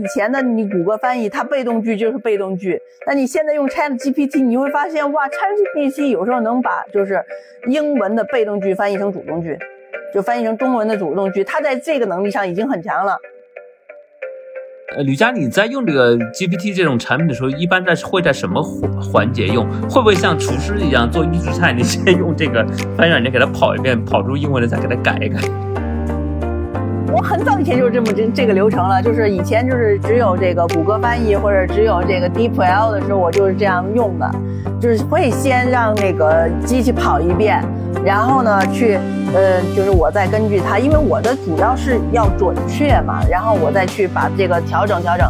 [0.00, 2.80] 以前的你谷歌翻译，它被动句就是被动句。
[3.06, 7.22] 那你现在用 Chat GPT，你会发现哇，Chat GPT 有时候能把就是
[7.66, 9.58] 英文的被动句翻译成主动句，
[10.14, 11.44] 就翻译成中文的主动句。
[11.44, 13.18] 它在这个能力上已经很强了。
[14.96, 19.68] 呃，吕佳，你在用这个 GPT 这种产品的时候，一般在会在什么环环节用？
[19.82, 25.38] 会不会像厨师一样做预制菜，你先用这个翻译软件给它跑一遍，跑出英文的再给它改一改？
[27.12, 34.30] 我很早以前就是这么这这个流程了，就是以前就是只有这个谷歌翻译或者只有这个 DeepL 的时候，我就是这样用的，
[34.80, 37.64] 就是会先让那个机器跑一遍，
[38.04, 38.96] 然后呢去，
[39.34, 45.28] 呃，就是我再根据它，因为我的主要是要准确嘛，然后我再去把这个调整调整。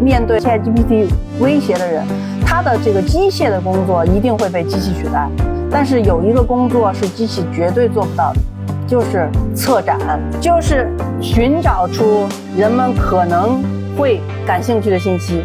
[0.00, 1.08] 面对 ChatGPT
[1.38, 2.04] 威胁的人，
[2.44, 5.28] 他的这个机械的工作一定会被机器取代，
[5.70, 8.40] 但是有一个工作是机器绝对做不到的。
[8.90, 9.96] 就是策展，
[10.40, 12.26] 就是寻找出
[12.58, 13.62] 人们可能
[13.96, 15.44] 会感兴趣的信息。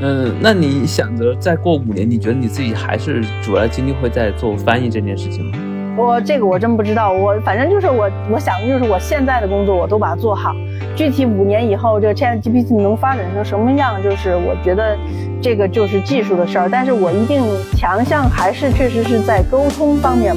[0.00, 5.58] 嗯，那你想着再过五年，你觉得你自己还是主要精力会在做翻译这件事情吗？
[5.96, 10.54] 我这个我真不知道，我反正就是我我想的就是我现在的工作我都把它做好。
[10.94, 14.96] 具体五年以后这个 Chat GPT 能发展成什么样，就是我觉得
[15.42, 16.68] 这个就是技术的事儿。
[16.70, 17.42] 但是我一定
[17.76, 20.32] 强项还是确实是在沟通方面。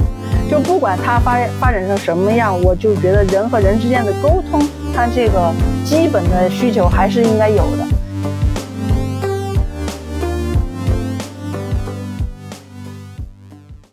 [0.49, 4.61] 就不管它发发展成什么样，我就觉得人和人之间的沟通，
[4.93, 5.51] 它这个
[5.83, 7.87] 基本的需求还是应该有的。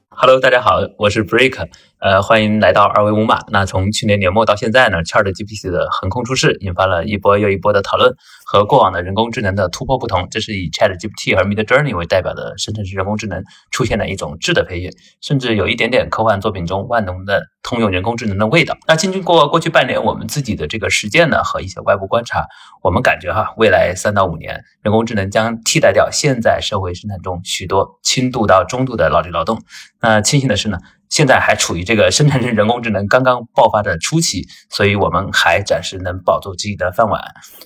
[0.08, 1.56] Hello，大家好，我是 Break，
[2.00, 3.40] 呃，欢迎来到二维码。
[3.48, 8.16] 那从去年年末到现在呢，Chat GPT 的横空出世，引发了一波又一波的讨论。
[8.46, 18.74] 和过往的人工智能的突破不同，这是以 Chat GPT 和 Mid Journey 为代表的生成式人工智能出现了一种质的飞跃，甚至有一点点科幻作品中万能的通用人工智能的味道。
[18.88, 22.46] 那经过过去半年我们自己的这个实践呢和一些外部观察，
[22.82, 29.62] 我们感觉哈，未来三到五年，人工智能将替代掉现在社会生产中许多轻度到中度的脑力劳动。
[30.00, 30.78] 那庆幸的是呢。
[31.10, 37.20] 现在还处于这个生成式人工智能刚刚爆发的初期，所以我们还暂时能保住自己的饭碗。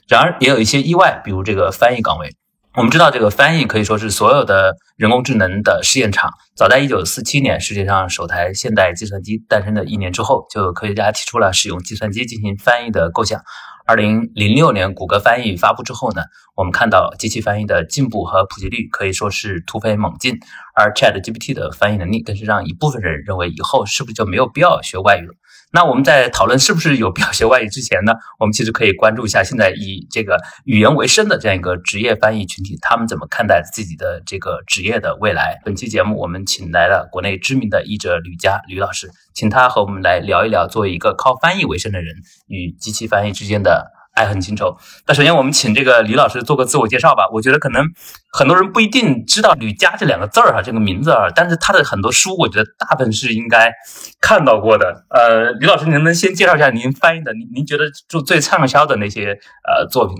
[0.08, 2.34] 然而，也有一些意外，比如这个翻译岗位。
[2.76, 6.32] 我们知道，这个翻译可以说是所有的人工智能的试验场。
[6.56, 13.40] 早在1947年，世界上首台现代计算机诞生的一年之后，就有科学家提出了使用计算机进行翻译的构想。
[13.86, 16.22] 二零零六年，谷歌翻译发布之后呢，
[16.56, 20.38] 我们看到机器翻译的进步和普及率可以说是突飞猛进，
[20.74, 25.34] 而 Chat GPT 的翻译能力更是让一部分人认为以后是不是就没有必要学外语了。
[25.74, 35.60] 那我们在讨论是不是有必要学外语之前呢，我们其实可以关注一下现在以这个语言为生的这样一个职业翻译群体，他们怎么看待自己的这个职业的未来。
[35.64, 42.14] 本期节目我们请来了国内知名的译者吕佳吕老师，请他和我们来聊一聊作为一个靠翻译为生的人
[42.46, 43.93] 与机器翻译之间的。
[44.14, 44.76] 爱恨情仇。
[45.08, 47.28] 那首先，我们请这个李老师做个自我介绍吧。
[47.32, 47.84] 我觉得可能
[48.32, 53.72] 很多人不一定知道“吕家”这两个字儿哈，这个名字啊，但是他的很多书，我觉得大部分是应该
[54.20, 55.04] 看到过的。
[55.10, 59.36] 呃，李老师，您能不能先介绍一下您翻译的，您您觉得就最畅销的那些
[59.66, 60.16] 呃作品？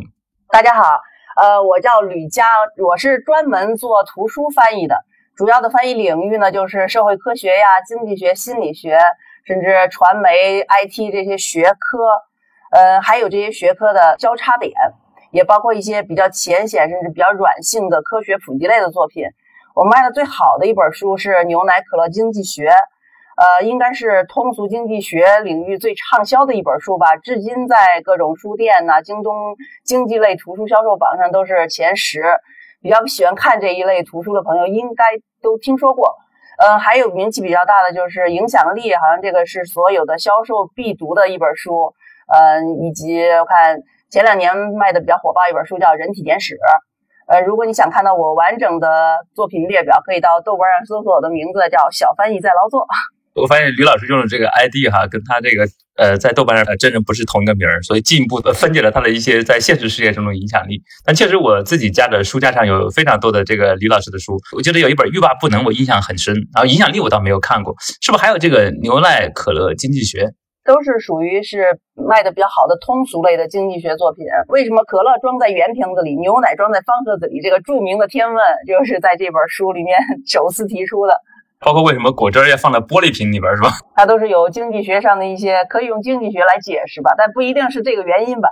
[0.50, 0.82] 大家好，
[1.40, 2.46] 呃，我叫吕佳，
[2.84, 4.96] 我是专门做图书翻译的，
[5.36, 8.98] 主要的翻译领域呢就是社会科学呀、经济学、心理学，
[9.46, 11.98] 甚至传媒、IT 这些学科。
[12.74, 14.72] 呃，还有这些学科的交叉点，
[15.30, 19.22] 也包括一些比较浅显甚至比较软性的科学普及类的作品。
[19.76, 22.70] 我卖的最好的一本书是《牛奶可乐经济学》，
[23.36, 32.24] 呃，应该是通俗经济学领域最畅销的一本书吧，至今在各种书店呐、京东经济类图书销售榜上都是前十。
[32.82, 35.04] 比较喜欢看这一类图书的朋友，应该
[35.40, 36.16] 都听说过。
[36.58, 41.94] 呃，还有名气比较大的就是《影响力》，好像这个是所有的销售必读的一本书。
[42.32, 43.80] 嗯，以及我看
[44.10, 46.54] 前两年卖的比较火爆一本书叫《人体简史》。
[47.26, 52.86] 呃，如果你想看到我完整的作品列表，可以到豆瓣上搜索我的名字，叫小翻译在劳作。
[53.34, 55.66] 我发现吕老师用的这个 ID 哈，跟他这个
[55.96, 60.80] 呃在豆瓣上真人不是同一个名儿，所以进一步的分解了他的一些在现实世界中的影响力。
[61.04, 66.32] 但确实我自己家的书架上有非常多的这个吕老师的书，我觉得有一本《欲罢不能》，我印象很深。
[66.54, 70.26] 然后影响力我倒没有看过，是不是还有这个《牛奶可乐经济学》？
[70.64, 74.24] 都是属于是卖的比较好的通俗类的经济学作品。
[74.48, 77.40] 为什么可乐装在圆瓶子里，牛奶装在方盒子里？
[77.40, 81.14] 这个著名的天问就是在这本书里面 首次提出的。
[81.60, 83.70] 包括为什么果汁要放在玻璃瓶里边，是吧？
[83.94, 88.48] 它都是有经济学上的一些可以用经济学来解释吧，但不一定是这个原因吧。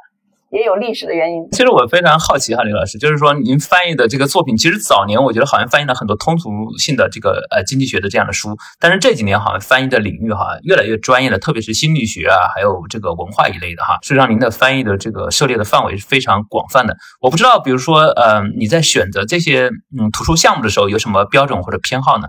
[0.53, 1.49] 也有历史的原因。
[1.51, 16.95] 其实我非常好奇哈，李老师，就是说您翻译的这个作品，其实早年我觉得好像翻译了很多通俗性的这个呃经济学的这样的书，但是这几年好像翻译的领域哈越来越专业了，特别是心理学啊，还有这个文化一类的哈，实际上您的翻译的这个涉猎的范围是非常广泛的。
[17.23, 22.27] 我不知道，比如说呃你在选择这些嗯图书项目的时候有什么标准或者偏好呢？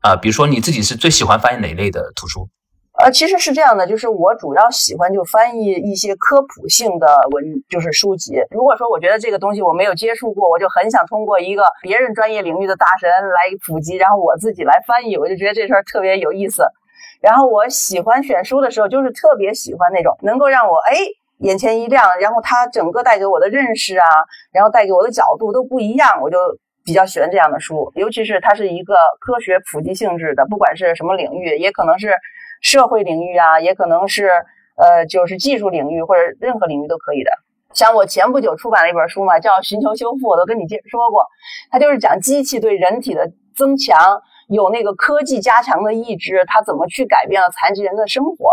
[0.00, 2.50] 啊，比如说你自己是最喜欢翻译哪一类的图书？
[2.96, 8.36] 呃，其实是这样的，就是我主要喜欢就翻译一些科普性的文，就是书籍。
[8.52, 13.36] 如果说我觉得这个东西我没有接触过，我就很想通过一个别人专业领域的大神来
[13.66, 16.62] 普及，然后我自己来翻译，我就觉得这事儿特别有意思。
[17.20, 20.94] 然后我喜欢选书的时候，就是特别喜欢那种能够让我哎
[21.38, 24.06] 眼前一亮，然后它整个带给我的认识啊，
[24.52, 26.38] 然后带给我的角度都不一样，我就
[26.84, 27.90] 比较喜欢这样的书。
[27.96, 32.14] 尤其是它是一个科学普及性质的，不管是什么领域，也可能是。
[32.64, 34.30] 社会领域啊，也可能是
[34.76, 37.30] 呃，就是技术领域或者任何领域都可以的。
[37.74, 41.26] 像我前不久出版了一本书嘛，叫《寻求修复》，我都跟你介说过，
[41.70, 48.48] 它就是讲机器对人体的增强，有那个科技加强的意志，它怎么去改变了残疾人的生活。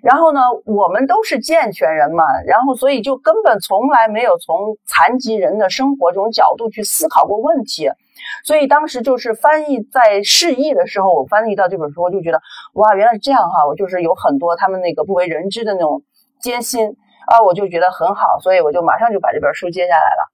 [0.00, 7.90] 然后呢，我们都是健全人嘛，然后所以就根本从来没有从残疾人的生活这种角度去思考过问题。
[8.44, 12.40] 所以当时就是翻译在释义的时候，我翻译到这本书，我就觉得
[12.74, 13.66] 哇，原来是这样哈！
[13.66, 16.02] 我就是有很多他们那个不为人知的那种
[16.40, 16.96] 艰辛
[17.26, 20.30] 啊，我就觉得很好，所以我就马上就把这本书接下来了。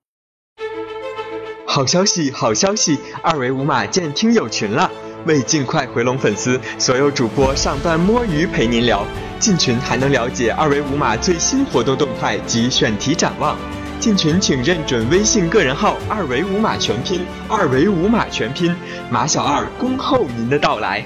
[1.67, 2.99] 好消息，好消息！
[3.23, 4.91] 二维码建听友群了，
[5.27, 9.03] 为尽快回笼粉丝，所有主播上班摸鱼陪您聊，
[9.39, 13.59] 进群还能了解二维码最新活动动态及选题展望。
[14.07, 18.73] 进群请认准微信个人号“二维五码全拼”，二维五码全拼，
[19.11, 21.05] 马小二恭候您的到来。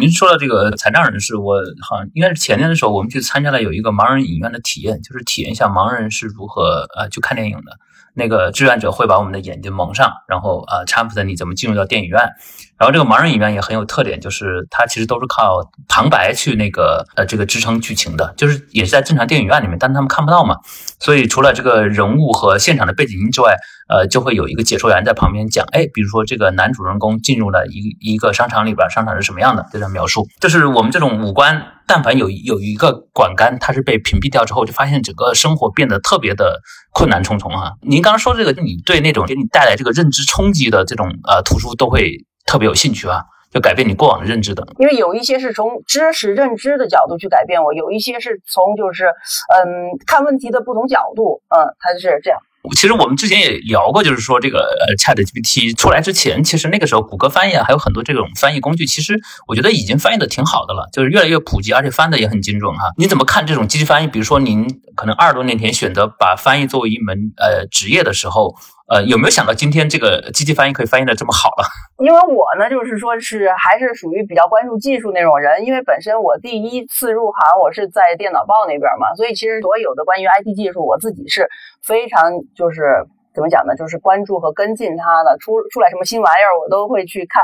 [0.00, 7.76] 您说的这个残障人士，我好像应该是前天的时候，我们去参加了有一个盲人影院的体验，就是体验一下盲人是如何呃去看电影的。
[8.14, 12.30] 那个志愿者会把我们的眼睛蒙上，然后呃搀扶着你怎么进入到电影院。
[12.78, 20.56] 然后这个盲人影院也很有特点，就是它其实都是靠旁白去那个呃这个支撑剧情的，就是也是在正常电影院里面，但他们看不到嘛，
[20.98, 23.56] 所以除了这个人物和现场的背景音之外，
[23.88, 30.26] 呃就会有一个解说员在旁边讲，哎，比如说这个男主人公进入了一一个商场里边，商场是什么样的，这样描述。
[30.38, 36.60] 就是我们这种五官，但凡有有一个管干，它是被屏蔽掉之后，就发现整个生活变得特别的
[36.92, 37.72] 困难重重哈。
[37.80, 42.26] 您刚刚说这个，你对那种给你带来这个认知冲击的这种呃图书都会。
[42.46, 43.22] 特别有兴趣啊，
[43.52, 44.66] 就改变你过往的认知的。
[44.78, 52.38] 因为有一些是从知识认知的角度去改变我，有一些是从就是嗯看问题的不同角度，嗯，它是这样。
[52.72, 62.92] 其实我们之前也聊过，就是说这个呃 Chat GPT 出来之前，其实那个时候谷歌翻译啊还有很多这种翻译工具，其实我觉得已经翻译的挺好的了，就是越来越普及，而且翻的也很精准哈。
[62.98, 64.08] 你怎么看这种机器翻译？
[64.08, 64.66] 比如说您
[64.96, 68.56] 可能二十多年前选择把翻译作为一门呃职业的时候。
[68.88, 71.66] 呃，有没有想到今天这个机器翻译可以翻译的这么好了？
[71.98, 75.64] 因为我呢，就是说是还是属于比较关注技术那种人。
[75.64, 81.48] 因为本身我第一次入行，我是在电脑报那边嘛，所以其实所有的关于 IT 技术，我自己是
[81.82, 83.04] 非常就是
[83.34, 85.36] 怎么讲呢，就是关注和跟进它的。
[85.38, 87.42] 出出来什么新玩意儿，我都会去看。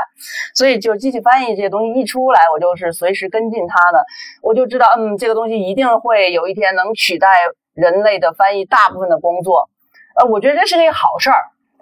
[0.55, 4.01] 所以就机器翻译这些东西一出来，我就是随时跟进它的。
[4.41, 7.27] 我就知道，嗯，这个东西一定会有一天能取代
[7.73, 9.69] 人类的翻译大部分的工作。
[10.15, 11.41] 呃，我觉得这是个好事儿，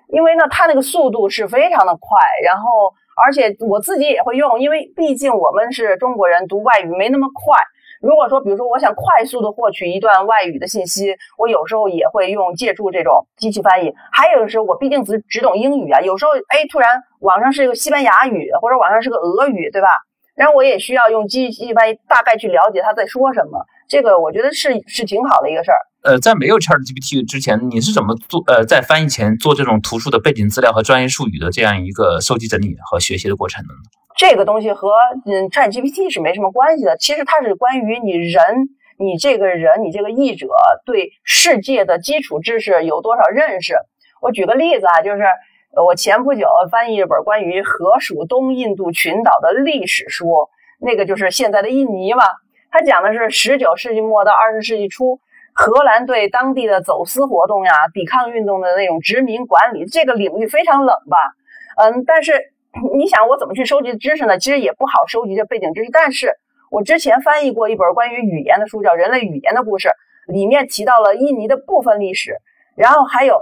[0.09, 2.93] 因为呢，它那个速度是非常的快，然后
[3.23, 7.57] 而且我自己也会用，因为毕竟我们是中国人，读外语没那么快。
[8.01, 13.93] 如果说，比如说我想快速的获取一段外语的信息，我有时候也会用借助这种机器翻译。
[14.11, 19.88] 还有的时候，我毕竟只只懂英语啊，有时候哎，突然网上是一个西班牙语，或者网上是个俄语，对吧？
[20.33, 23.63] 然后我也需要用机器翻译，大概去了解他在说什么。
[23.88, 25.77] 这个我觉得是是挺好的一个事儿。
[26.03, 28.43] 呃，在没有 ChatGPT 之前，你是怎么做？
[28.48, 33.70] 呃，在翻译前做这种图书的背景资料和专业术语的这样一个收集整理和学习的过程呢？
[34.17, 34.89] 这个东西和
[35.27, 36.98] 嗯 ChatGPT 是没什么关系的。
[36.98, 38.41] 其实它是关于你人，
[38.98, 40.48] 你这个人，你这个译者
[40.88, 43.75] 对世界的基础知识有多少认识。
[44.22, 45.22] 我举个例子啊，就是
[45.86, 52.24] 我前不久翻译一本关于河属东印度群岛的历史书，那个就是现在的印尼嘛。
[52.72, 55.20] 它讲的是十九世纪末到二十世纪初。
[55.53, 61.17] 荷兰对当地的走私活动呀、抵抗运动的那种殖民管理，这个领域非常冷吧？
[61.77, 62.51] 嗯，但是
[62.96, 64.38] 你想我怎么去收集知识呢？
[64.38, 65.91] 其实也不好收集这背景知识。
[65.91, 66.34] 但是
[66.70, 69.89] 我之前翻译过一本关于语言的书，叫《人类语言的故事》，
[70.31, 72.38] 里面提到了印尼的部分历史，
[72.75, 73.41] 然后还有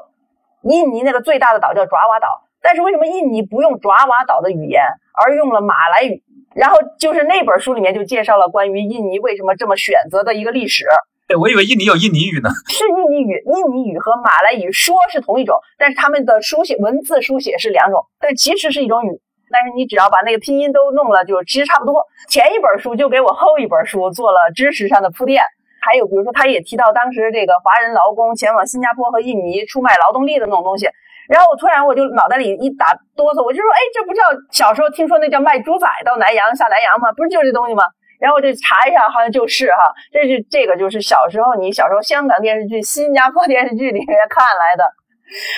[0.64, 2.42] 印尼那个最大的岛叫爪哇岛。
[2.62, 6.24] 但是为什么印尼不用爪哇岛的语言，而用了马来语？
[6.56, 10.86] 然后就是那本书里面就介绍了关于印尼为什么这么选择的一个历史。
[11.30, 12.50] 对，我以为印尼有印尼语呢。
[12.74, 19.22] 是印尼语，印尼语和马来语说是同一种，但是他们的书写文字书写是两种，但其实是一种语。
[19.52, 22.02] 但是你只要把那个拼音都弄了，就其实差不多。
[22.30, 25.44] 前一本书就给我后一本书做了知识上的铺垫。
[25.82, 30.90] 还有比如说，他也提到当时这个华人劳工前往新加坡和印尼出卖劳动力的那种东西。
[31.30, 34.22] 然后我突然我就脑袋里一打哆嗦，我就说，哎，这不叫
[34.52, 37.12] 小时候听说那叫卖猪仔到南洋下南洋吗？
[37.14, 37.84] 不是就这东西吗？
[38.20, 44.84] 然后我就查一下，好像就是哈，这是这个就是小时候你小时候香港电视剧、新加坡电视剧里面看来的。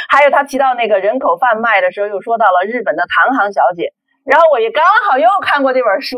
[0.09, 3.93] 还有他提到那个人口贩卖的时候，又说到了日本的唐行小姐。
[4.25, 6.17] 然后我也刚好又看过这本书，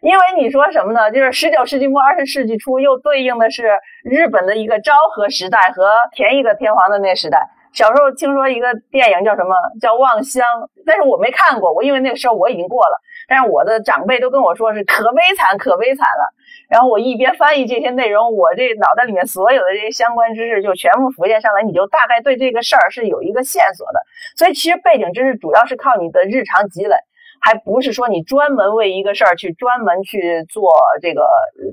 [0.00, 1.12] 因为你说什么呢？
[1.12, 7.46] 就是十九世纪末二十世纪初，又对应的是日本的一个昭和时代和前一个天皇的那时代。
[7.72, 10.42] 小时候听说一个电影叫什么叫《望乡》，
[10.86, 12.98] 但是我没看过，我因为那个时候我已经过了。
[13.28, 16.32] 但是我的长辈都跟我说是可悲惨，可悲惨了。
[16.68, 24.00] 然后我一边翻译这些内容，我这脑袋里面所有的这些相关知识就全部浮现上来，你就大概对这个事儿是有一个线索的。
[24.36, 26.96] 所以其实背景知识主要是靠你的日常积累，
[27.40, 31.22] 还不是说你专门为一个事儿去专门去做这个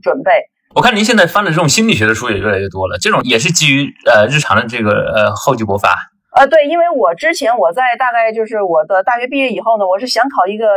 [0.03, 0.31] 准备。
[0.75, 5.95] 我看您现在翻的这种心理学的书也越来越多了，这种也是基于呃日常的这个呃厚积薄发。
[6.35, 10.67] 呃，对，因为我之前我在大概就是我的大学毕业以后呢，我是想考一个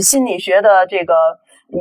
[0.00, 1.14] 心理学的这个。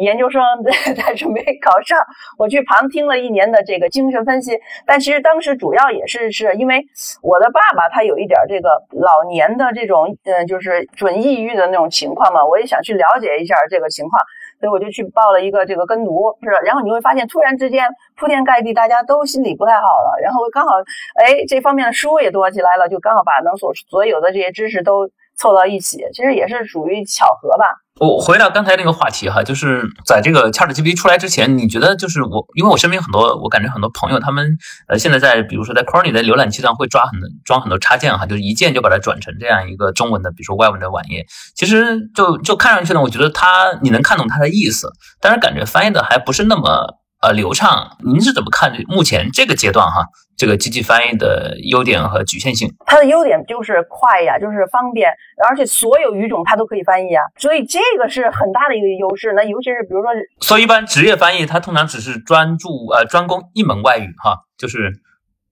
[0.02, 0.42] 研究生
[0.98, 2.00] 在准备考上，
[2.40, 6.84] 我去旁听了一年的这个精神分析，但其实当时主要也是是因为
[7.22, 14.20] 我的爸爸他有一点这个老年的这种嗯就是准抑郁的那种情况嘛，我也想去了解一下这个情况，
[14.60, 20.78] 所以我就去报了一个这个跟读，是，然后你会发现突然之间铺天盖地，大家都心理不太好了，然后刚好
[21.24, 25.08] 哎这方面的书也多起来了，就刚好把能所所有的这些知识都
[25.38, 27.85] 凑到一起，其实也是属于巧合吧。
[27.98, 34.58] 我回到刚才那个话题哈，就是在这个 ChatGPT 出来之前，你觉得就是我，因为我身边很多，我感觉很多朋友他们
[34.90, 41.26] 呃，现在在比如说在 Chrome 的浏览器上会抓很多装很多插件哈，就是一键就把它转成这样一个中文的，比如说外文的网页。
[41.56, 47.00] 其实就就看上去呢，我觉得它你能看懂它的意思，但是感觉翻译的还不是那么。
[47.26, 50.06] 呃，流畅，您是怎么看目前这个阶段哈，
[50.38, 52.72] 这个机器翻译的优点和局限性？
[52.86, 55.10] 它的优点就是快呀，就是方便，
[55.50, 59.34] 而且所有语种它都可以翻译啊，所以这个是很大的一个优势。
[59.34, 64.94] 那尤其是比如说，所以一般职业翻译它通常只是专注呃专攻一门外语哈，就是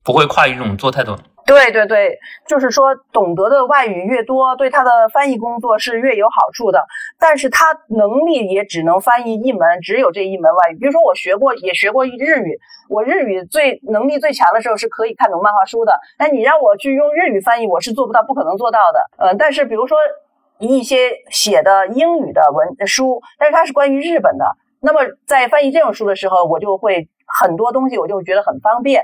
[0.04, 1.18] 不会跨语种做太多。
[1.46, 6.82] 对对对，就是说，懂得的外语越多，对他的翻译工作是越有好处的。
[7.20, 10.78] 但是他能力也只能翻译一门，只有这一门外语。
[10.80, 12.58] 比如说，我学过，也学过日语。
[12.90, 15.94] 我日语最能力最强的时候是可以看懂漫画书的。
[16.18, 19.26] 但你让我去用日语翻译，我是做不到，不可能做到的。
[19.26, 19.98] 嗯，但是比如说
[20.60, 24.46] 一些写的英语的文书，但是它是关于日本的，
[24.80, 29.04] 那么在翻译这种书的时候，我就会很多东西我就觉得很方便。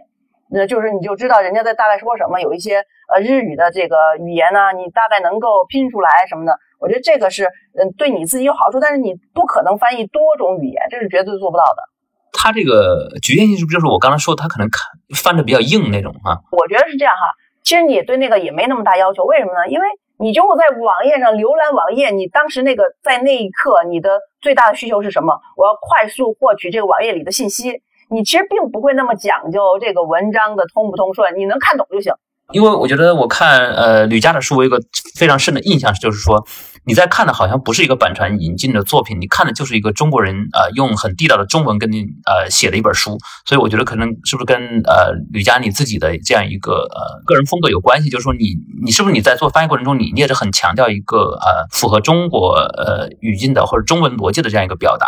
[0.51, 6.57] 那就是你就知道人家在大概说什么，有一些呃日语的这个语言呢，你大概能够拼出来什么的。
[6.79, 7.45] 我觉得这个是
[7.77, 11.83] 嗯对你自己有好处，但是你不可能翻译多种语言，这是绝对做不到的。
[12.31, 14.81] 它这个局限性是不是就是我刚才说它可能看
[15.21, 16.39] 翻的比较硬那种啊？
[16.51, 17.21] 我觉得是这样哈。
[17.63, 19.67] 其实你对那个也没那么大要求，为什么呢？
[19.67, 19.85] 因为
[20.17, 25.37] 你就在网页上浏览网页，你当时那个在那一刻你的最大的需求是什么？
[25.57, 27.81] 我要快速获取这个网页里的信息。
[28.09, 32.13] 你其实并不会那么讲究这个文章的通不通顺，你能看懂就行。
[32.51, 34.81] 因为我觉得我看呃吕嘉的书，我有一个
[35.15, 36.43] 非常深的印象，就是说
[36.83, 43.19] 你在看的好像不是一个版权引进的作品，你看的就是一个中国人呃用很地道的中文跟你呃写的一本书。
[43.45, 48.09] 所以我觉得可能是不是跟呃吕嘉你自己的这样一个呃个人风格有关系？
[48.09, 55.05] 就是说你你是不是你在做翻译过程中，你你也是很强调一个呃符合中国呃语境的或者中文逻辑的这样一个表达。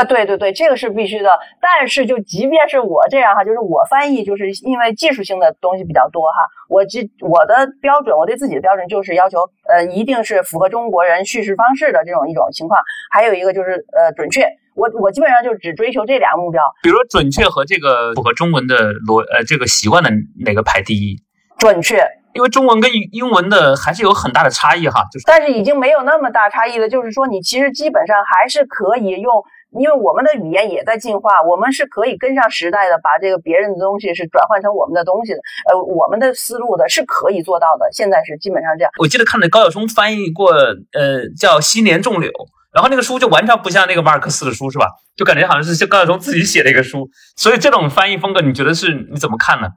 [0.00, 1.28] 啊，对对对，这个是必须的。
[1.60, 6.38] 但是就即便是我这样哈，就是我翻译，就是因为技术性的东西比较多哈，
[6.70, 12.80] 我这我的标准，我对自己的标准就是要求，呃，一定是符合中国人叙事方式的这种一种情况。
[13.10, 16.62] 还有一个就是呃准确，我我基本上就只追求这两个目标。
[16.82, 20.10] 比如说准确和这个符合中文的逻呃这个习惯的
[20.46, 21.22] 哪个排第一？
[21.58, 22.02] 准确，
[22.32, 25.26] 因为中文跟英文的还是有很大的差异哈，就是。
[25.26, 29.44] 但是已经没有那么大差异了，就是说你其实基本上还是可以用。
[29.72, 35.38] 因为我们的语言也在进化，我们是可以跟上时代的，把这个别人的东西是转换成我们的东西的。
[35.70, 37.88] 呃，我们的思路的是可以做到的。
[37.92, 38.90] 现在是基本上这样。
[38.98, 42.30] 我记得看着高晓松翻译过，呃，叫《昔年种柳》，
[42.74, 44.86] 然后那个书就完全不像那个马尔克斯的书，是吧？
[45.16, 47.08] 就感觉好像是高晓松自己写的一个书。
[47.36, 49.68] 所以这种翻译风格，你觉得是你怎么看呢？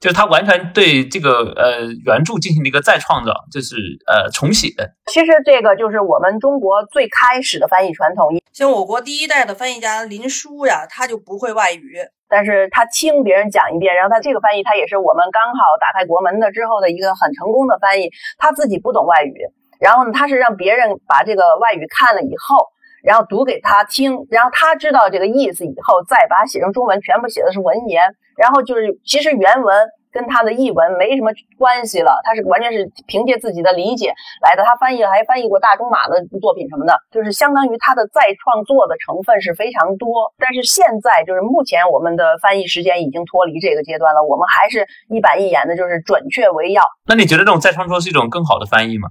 [0.00, 3.76] 就是他完全对这个呃原著进行了一个再创造，就是
[4.06, 4.68] 呃重写。
[5.06, 8.30] 其实这个就是我们中国最开始的翻译传统。
[8.52, 18.10] 像我国第一代的翻译家林书呀，他就不会外语，但是他听别人讲一遍，然后他这个翻译，他也是我们刚好打开国门的之后的一个很成功的翻译。
[18.38, 19.34] 他自己不懂外语，
[19.80, 22.66] 然后呢，他是让别人把这个外语看了以后，
[23.02, 28.02] 然后读给他听，然后他知道这个意思以后，再把它写成中文，全部写的是文言，
[28.38, 29.76] 然后就是其实原文。
[30.10, 34.64] 跟他的译文没什么关系了，他是完全是凭借自己的理解来的。
[34.64, 40.32] 他翻译还翻译过大仲马的作品什么的，就是相当于他的再创作的成分是非常多。
[40.38, 46.82] 但是现在就是目前我们的翻译时间已经脱离这个阶段了，我们还是一板一眼的，就是准确为要。
[47.06, 49.10] 那你觉得这种再创作是一种更好的翻译吗？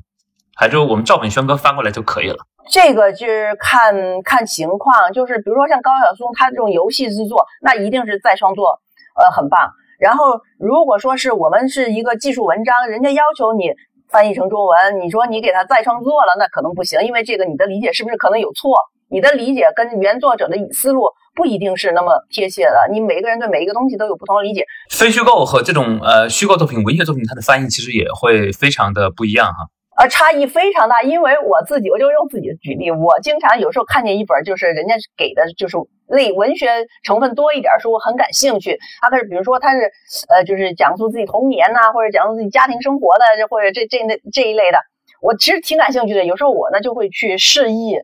[0.55, 2.37] 还是我们照本宣科翻过来就可以了？
[2.69, 3.93] 这个就是看
[4.23, 8.81] 看情况，就是比如说像高晓松他这种游戏制作，那一定是再创作，
[9.17, 9.71] 呃，很棒。
[9.99, 13.71] 然后，如果说是我们是一个技术文章，人家要求你
[14.09, 18.77] 翻译成中文，你说你给他再创作了，那可能不行，因为这个你的理解是不是可能有错？
[19.09, 22.89] 你的理解跟原作者的思路不一定是那么贴切的。
[22.91, 24.65] 你每个人对每一个东西都有不同的理解。
[24.91, 29.65] 非虚构和这种呃虚构作品、文学作品，它的翻译其实也会非常的不一样哈。
[29.97, 36.67] 呃，差异非常大，因为我自己，我就用自己的举例，我经常有时候看见一本，就是人家给的就是类文学
[37.03, 38.77] 成分多一点书，我很感兴趣。
[39.01, 39.91] 他可是比如说他是，
[40.29, 44.77] 呃，就是讲述自己童年呐，或者讲述自己家庭生活的，或者这这那这一类的，
[45.21, 46.25] 我其实挺感兴趣的。
[46.25, 47.97] 有时候我呢就会去示意，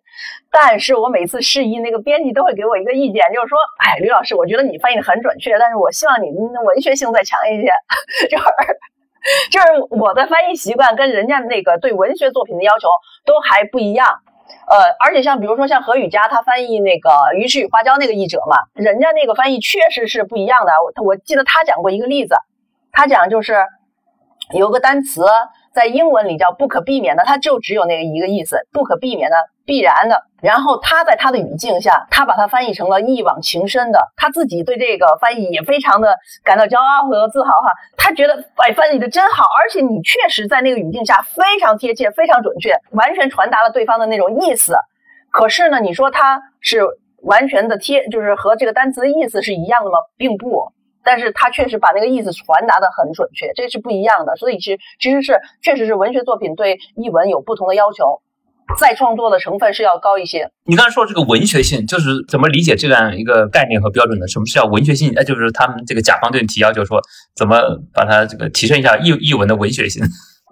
[0.52, 7.70] 但是我每次示意，那个编辑都会给我一个意见，就是说，哎，吕老师，我觉得你翻译的很准确，但是我希望你文学性再强一些，
[8.30, 8.44] 就是。
[9.50, 12.90] 就是我的翻译习惯跟人家那个对文学作品的要求
[13.24, 14.06] 都还不一样，
[14.68, 20.72] 呃，而且像比如说像何雨佳他翻译那个《鱼翅与花椒》那个译者嘛，人家那个翻译确实是不一样的。
[20.84, 22.36] 我我记得他讲过一个例子，
[22.92, 23.66] 他讲就是
[24.56, 25.26] 有个单词。
[25.74, 30.24] 在英文里叫不可避免的，它就只有那个一个意思，不可避免的、必然的。
[30.42, 34.12] 然后他在他的语境下，他把它翻译成了一往情深的。
[34.18, 37.72] 他自己对这个翻译也非常的感到骄傲和自豪哈。
[37.96, 44.76] 他觉得哎，翻译的真好，而且你确实在那个语境下非常贴切、非常准确，完全传达了对方的那种意思。
[45.32, 46.82] 可是呢，你说他是
[47.22, 49.98] 完全的贴，就是和这个单词的意思是一样的吗？
[50.18, 50.74] 并不。
[51.06, 54.38] 但是他确实把那个意思传达的很准确，这是不一样的。
[54.38, 58.22] 所以其实其实是确实是文学作品对译文有不同的要求，
[58.80, 60.50] 再创作的成分是要高一些。
[60.66, 64.28] 你刚才说这个文学性，就是怎么理解这样一个概念和标准呢？
[64.28, 65.14] 什么是叫文学性？
[65.16, 67.02] 哎，就是他们这个甲方对你提要求说，
[67.36, 67.60] 怎么
[67.94, 70.04] 把它这个提升一下译译文的文学性？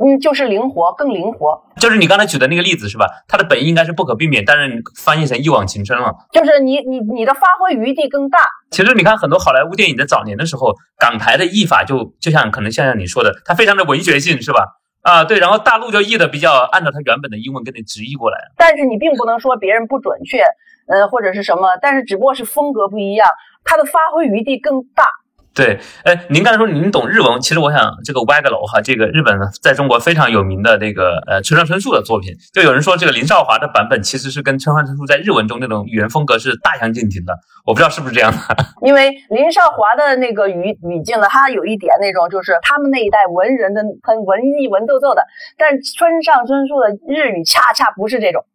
[0.03, 1.61] 嗯，就是灵活，更灵活。
[1.77, 3.05] 就是你刚才举的那个例子是吧？
[3.27, 6.11] 它的本意应该是不可避免，但是翻译成一往情深了。
[6.31, 8.39] 就是你你你的发挥余地更大。
[8.71, 14.80] 其实你看很多好莱坞电影在早年的时候，港台的译法就就像可能像像你说的，它非常的文学性，是吧？
[15.01, 15.39] 啊，对。
[15.39, 18.37] 然后大陆就译的比较按照它原本的英文给你直译过来。
[18.57, 20.43] 但是你并不能说别人不准确，
[20.87, 23.27] 呃，或者是什么，但是只不过是风格不一样，
[23.63, 25.05] 它的发挥余地更大。
[25.53, 38.37] 对，哎，您刚才说您懂日文，其实我想这个歪个楼哈，这个日本在中国非常有名的这个呃村上春树的作品，就有人说这个林少华的版本其实是跟村上春树在日文中那种语言风格是大相径庭的，我不知道是不是这样的。
[38.81, 45.21] 因为林少华的那个语语境呢，他有一点那种就是他们那一代文人的很文艺文绉绉的，
[45.57, 48.45] 但村上春树的日语恰恰不是这种。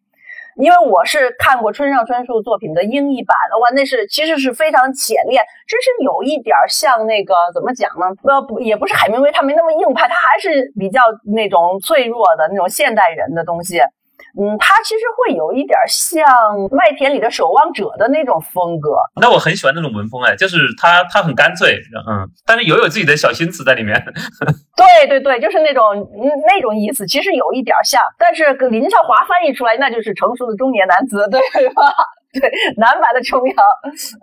[0.56, 8.06] 因为我是看过村上春树作品的英译版的，哇，那是其实是非常浅练，只是有一点像那个怎么讲呢？
[8.24, 13.80] 呃，不，也不是海明威，他没那么硬派，他还是比较那种脆弱的那种现代人的东西。
[14.38, 16.24] 嗯，他其实会有一点像
[16.74, 18.96] 《麦田里的守望者》的那种风格。
[19.20, 23.96] 那我很喜欢那种文风，哎，就是他他很干脆，嗯，但是也有自己的小心思在里面。
[24.76, 26.06] 对对对，就是那种
[26.46, 31.82] 那种意思，其实有一点像，但是林少华翻译出来，那就是成熟的中年男子，对吧？
[32.40, 33.54] 对，南蛮的琼瑶，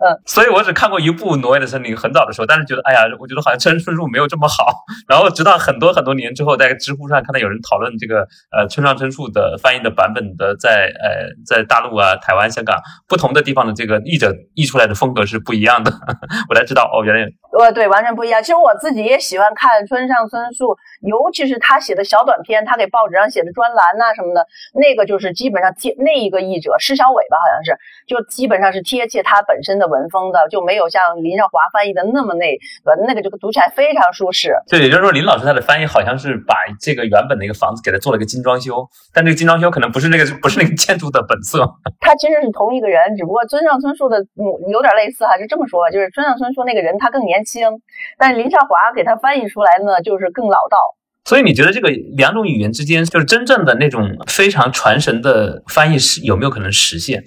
[0.00, 4.72] 嗯，所以我只看过一部《挪威的森林》，很早的时候，但是觉得，哎呀，我觉得好像村上春树没有这么好。
[5.08, 15.90] 然后直到很多很多年之后，在知乎上看到有人讨论这个，呃，村上春树的翻译的版本的，在呃，在大陆啊、台湾、香港不同的地方的这个译者译出来的风格是不一样的，
[16.48, 17.28] 我才知道，哦，原来。
[17.56, 18.42] 呃，对，完全不一样。
[18.42, 20.74] 其实我自己也喜欢看村上春树，
[21.06, 34.52] 尤其是他写的小短篇，他给报纸上写的专栏呐什么的，那个就是基本上贴那一个译者施小伟吧，好像是，就基本上是贴切他本身的文风的，就没有像林少华翻译的那么那个，那个就读起来非常舒适。
[34.68, 41.64] 对，也就是说林老师他的翻译好像是把这个原本的一个房子给他做了一个精装修，但这个精装修可能不是那个不是那个 建筑的本色。
[42.00, 47.44] 他其实是同一个人，只不过村上春树的嗯有点类似哈，就这么说，就是村上春树那个人他更年。
[47.44, 47.68] 轻，
[48.16, 50.78] 但是林少华给他翻译出来呢，就是更老道。
[51.26, 57.22] 所以你觉得这个两种语言之间，就是真正的那种非常传神的翻译是有没有可能实现？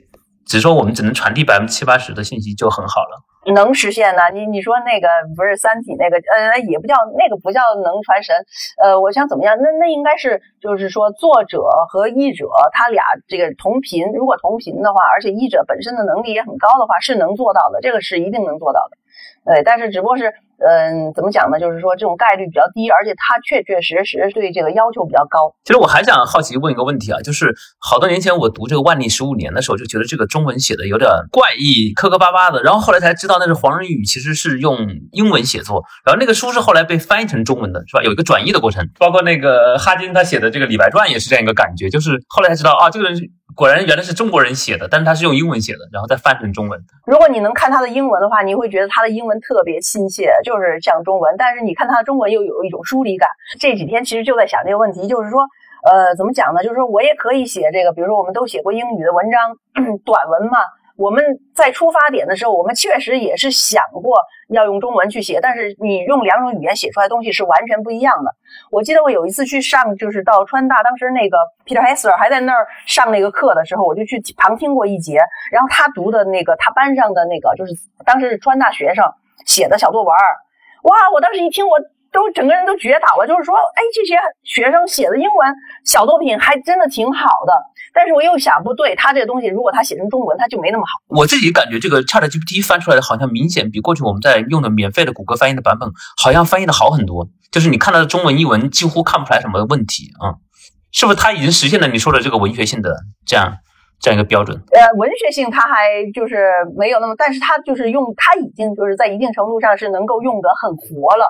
[0.48, 3.22] 只是说我们只能传递百分之七八十的信息就很好了。
[3.54, 4.24] 能实现呢？
[4.34, 8.36] 你你说那个不是《三体》那个，呃，也不叫那个不叫能传神，
[8.84, 9.56] 呃，我想怎么样？
[9.62, 18.98] 那那应该是就是说作者和译者他俩这个同频，如果同频的话，而且译者本身的能力也很高的话，是能做到的，这个是一定能做到的。
[19.46, 20.34] 对，但是只不过是。
[20.60, 21.60] 嗯，怎么讲呢？
[21.60, 25.54] 就是说这种概率比较低，而且它确确实实对这个要求比较高。
[25.64, 34.80] 其实我还想好奇问一个问题啊，就是好多年前我读这个万历十五年的时候，就觉得这个中文写的有点怪异、磕磕巴巴的，然后后来才知道那是黄仁宇其实是用
[35.12, 38.02] 英文写作，然后那个书是后来被翻译成中文的，是吧？
[38.02, 43.16] 有一个转译的过程，包括那个哈金他写的这个《李白传》也是这样一个感觉，就是后来才知道啊，这个人。
[43.58, 46.80] 果然原来是中国人写的，但是他是用英文写的，然后再翻成中文。
[47.08, 51.34] 如果你能看他的英文的话，你会觉得他的英文特别亲切，就是像中文。
[51.40, 53.28] 但是你看他的中文又有一种疏离感。
[53.60, 55.42] 这几天其实就在想这个问题，就是说，
[55.90, 56.62] 呃，怎么讲呢？
[56.62, 59.58] 就是说我也可以写这个，比如说我们都写过英语的文章，
[60.06, 60.60] 短文嘛。
[60.98, 64.18] 我们在出发点的时候，我们确实也是想过
[64.50, 68.32] 要用中文去写，但是你用两种语言写出来的东西是完全不一样的。
[68.72, 75.20] 我记得我有一次去上，就是到川大，当时那个 Peter Hesser 还在那儿上那个课的时候，我就去旁听过一节。
[75.52, 79.06] 然后他读的那个他班上的那个，就是当时是川大学生
[79.46, 80.12] 写的小作文
[80.84, 80.96] 哇！
[81.14, 81.78] 我当时一听，我
[82.18, 83.28] 都整个人都绝倒了。
[83.28, 85.54] 就是说，哎，这些学生写的英文
[85.86, 87.54] 小作品还真的挺好的。
[87.94, 91.16] 但是我又想，不对，他这个东西如果他写成中文，他就没那么好。
[91.16, 97.28] 我自己感觉这个 Chat GPT 翻出来的，好像明显比过去我们在用的免费的谷歌翻译的版本，好像翻译的好很多。
[97.52, 100.42] 就是你看到的中文译文，几乎看不出来什么问题啊，
[100.92, 101.18] 是不是？
[101.18, 102.94] 他已经实现了你说的这个文学性的
[103.26, 103.58] 这样
[104.00, 104.62] 这样一个标准？
[104.72, 111.26] 呃，文学性他还就是没有那么，但是他就是用，他已经就是在一定程度上是能够用得很活了。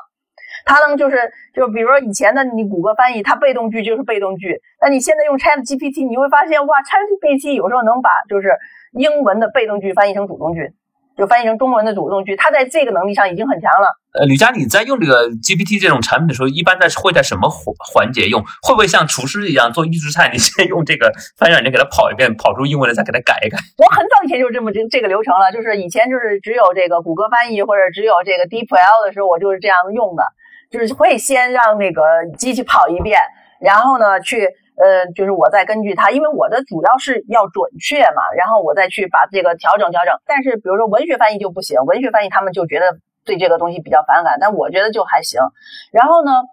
[0.67, 1.17] 它能就是
[1.55, 4.59] 就比如说以前的你谷歌翻译，它被动句就是被动句。
[4.81, 8.51] 那你现在用 Chat GPT，你会发现哇，Chat GPT 有时候能把就是
[8.91, 10.73] 英文的被动句翻译成主动句，
[11.17, 12.35] 就翻译成中文的主动句。
[12.35, 13.95] 它在这个能力上已经很强了。
[14.17, 18.41] 呃，吕佳，你在用这个 GPT 这种产品的时候，一般在会在什么环环节用？
[18.65, 20.27] 会不会像厨师一样做预制菜？
[20.33, 23.57] 你先用这个翻译软件给它跑一遍，跑出英文来再给它改一改？
[23.77, 30.23] 我很早以前就是这么这 这个流程了，就是以前就是只有这个谷歌翻译或者只有这个 DeepL 的时候，我就是这样用的。
[30.69, 32.01] 就是会先让那个
[32.37, 33.19] 机器跑一遍，
[33.59, 40.13] 然后呢，去呃，就是我再根据它，因为我的主要是要准确嘛，然后我再去把这个调整调整。
[40.25, 45.41] 但是比如说文学翻译就不行，文学翻译他们就觉得对这个东西比较反感，但我觉得就还行。
[45.91, 46.43] 然后呢，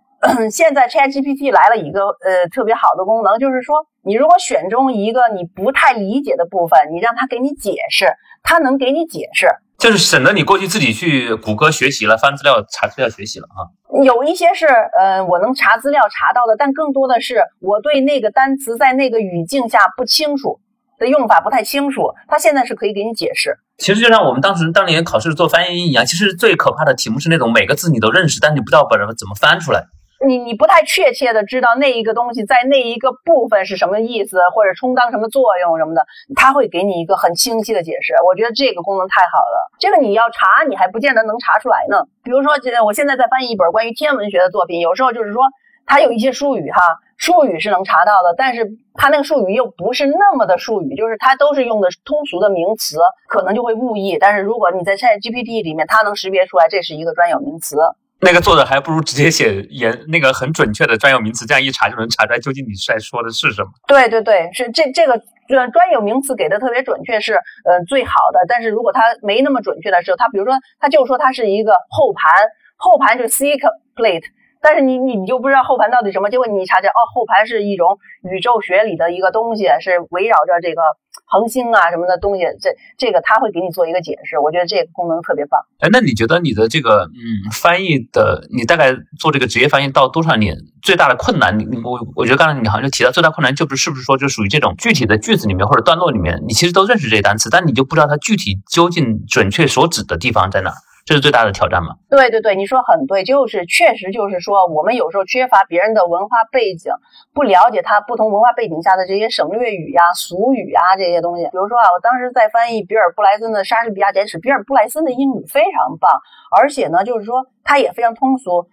[0.52, 8.06] 现在 ChatGPT 来了一个呃特别好的功能，就是说你如果选中一个你不太理解的部分，你让他给你解释，
[8.42, 9.46] 他能给你解释。
[9.78, 13.70] 就是省得你过去自己去谷歌学习了，翻资料查资料学习了啊。
[14.02, 20.60] 有一些是，呃，我能查资料查到的，但更多的是我对那个单词在那个语境下不清楚
[20.98, 23.56] 的用法不太清楚，他现在是可以给你解释。
[23.78, 29.84] 其实就像我们当时当年考试做翻译一样，其实最可怕的题目是那种每个字你都认识，但你不知道把它怎么翻出来。
[30.26, 36.06] 你你不太确切的知道那一个东西在那一个部分是什么意思，或者充当什么作用什么的，
[36.36, 38.14] 他会给你一个很清晰的解释。
[38.26, 42.04] 我觉得这个功能太好了，这个你要查，你还不见得能查出来呢。
[42.22, 42.52] 比如说，
[42.84, 45.42] 我现在在翻译一本关于天文学的作品，有时候就是说
[45.86, 52.96] 它有一些术语哈，术语是能查到的，但是它那个术语又不是那么的术语，就是它都是用的通俗的名词，
[53.28, 54.18] 可能就会误译。
[54.18, 57.76] 但是如果你在 Chat GPT 里面，它能识别出来这是一个专有名词。
[58.24, 63.70] 那个作者还不如直接写言那个很准确的专有名词，这样一查就能查出来究竟你在说的是什么。
[63.88, 68.38] 对对对，是这这个专专有名词给的特别准确是呃最好的。
[68.48, 72.30] 但是如果它没那么准确的时候，它比如说它就说它是一个后盘，
[72.76, 73.56] 后盘就是 C
[73.96, 74.22] plate。
[74.62, 80.80] 但是你你你就不知道后盘到底什么，结果你一查这哦，后盘是一种宇宙学里的一个东西，是围绕着这个
[81.26, 85.60] 恒星啊什么的东西，这这个他会给你做一个解释，我觉得这个功能特别棒。
[85.80, 90.56] 哎，那你觉得你的这个嗯翻译的，你大概做这个职业翻译到多少年？
[90.80, 100.72] 最大的困难，你我我觉得刚才你好像就提到最大困难，就不是是不是说就属于这种具体的句子里面或者段落里面，你其实都认识这些单词，但你就不知道它具体究竟准确所指的地方在哪。
[101.04, 101.96] 这是最大的挑战吗？
[102.08, 106.92] 对对对，你说很对，就是确实就是说，我们有时候缺乏别人的文化背景，
[107.34, 111.44] 不了解他不同文化背景下的这些省略语呀、俗语啊这些东西。
[111.46, 116.08] 比如说啊，我当时在翻译比尔布莱森的《莎士比亚简史》，比尔布莱森的英语非常棒，
[116.56, 118.68] 而且呢，就是说他也非常通俗。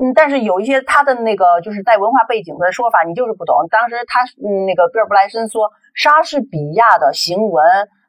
[0.00, 3.66] 嗯，但是有一些他的那个就是在文化背景的说法，你就是不懂。
[3.70, 7.62] 当时他嗯，那个比尔布莱森说，莎士比亚的行文。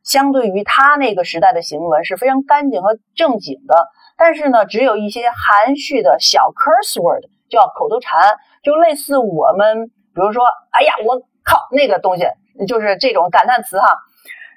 [0.10, 3.76] 相对于他那个时代的行文是非常干净和正经的，
[4.18, 8.20] 但是呢，只有一些含蓄的小 curse word，叫口头禅，
[8.64, 12.26] 就类似我们，比如说，哎呀，我靠，那个东西，
[12.68, 13.86] 就是这种感叹词哈。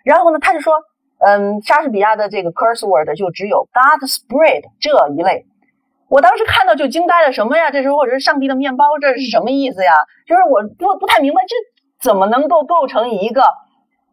[0.05, 0.73] 然后呢，他就说，
[1.19, 5.45] 嗯，莎士比亚的这个 curse word 就只有 God's bread 这一类。
[6.09, 7.71] 我当时看到就惊呆了，什么呀？
[7.71, 9.93] 这是或者是上帝的面包，这是什么意思呀？
[10.27, 11.55] 就是我不不太明白，这
[12.01, 13.45] 怎么能够构成一个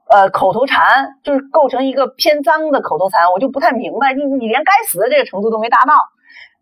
[0.09, 4.13] 呃口头禅，就是构成一个偏脏的口头禅，我就不太明白。
[4.13, 5.93] 你你连该死的这个程度都没达到，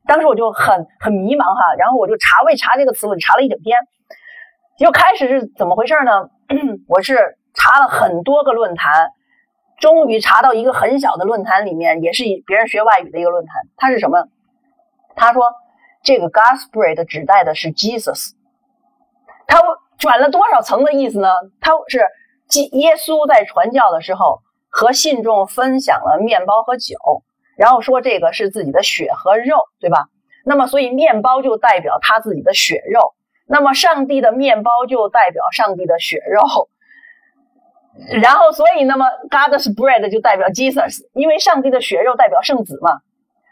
[0.06, 1.76] 当时我就很很迷茫哈。
[1.78, 3.78] 然后我就查为查这个词，我查了一整天。
[4.78, 6.30] 就开始是怎么回事呢？
[6.88, 9.10] 我是查了很多个论坛，
[9.80, 14.28] 终于查到一个很小的论坛里面，也是别人学外语的一个论坛，它是什么？
[15.16, 15.52] 他说
[16.04, 18.34] ：“这个 Gospel 指代的是 Jesus，
[19.48, 19.60] 他
[19.98, 21.30] 转了多少层的意思呢？
[21.60, 22.06] 他是
[22.72, 26.96] 耶稣在传教的时候和信众分享了面包和酒，
[27.58, 30.08] 然后说这个是自己的血和肉，对吧？
[30.46, 33.14] 那么所以面包就代表他自己的血肉，
[33.48, 36.70] 那么上帝的面包就代表上帝的血肉，
[38.22, 43.02] 然后所以那么 God's bread 就代表 Jesus，因为上帝的血肉代表圣子嘛。”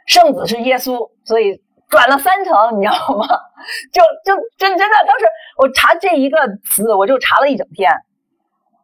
[0.08, 3.26] 圣子是耶稣，所以转了三层，你知道吗？
[3.92, 5.26] 就就真真的，当时
[5.58, 7.92] 我查这一个词，我就查了一整天，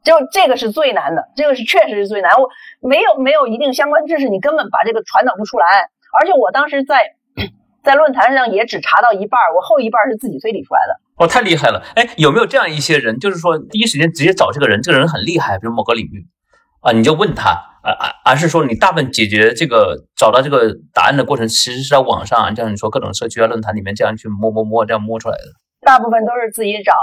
[0.04, 2.32] 就这个是最难的，这个是确实是最难。
[2.42, 2.50] 我
[2.88, 5.90] 没有没有一定相关知识，你根本把这个传导不出来。
[6.20, 7.16] 而且我当时在
[7.84, 11.00] 在论坛上也只查到一半，我后一半是自己推理出来的。
[11.18, 11.84] 哦，太厉害了！
[11.96, 16.26] 哎，有没有这样一些人，就是说第一时间直接找这个人，这个人很厉害，比如某个领域
[16.82, 17.68] 啊，你就问他。
[17.84, 25.44] 而而而是说，你大部分解决这个找到这个答案的过程，其实是在网上，像你说各种社区啊、论坛里面这样去摸摸摸，这样摸出来的。
[25.82, 26.94] 大部分都是自己找，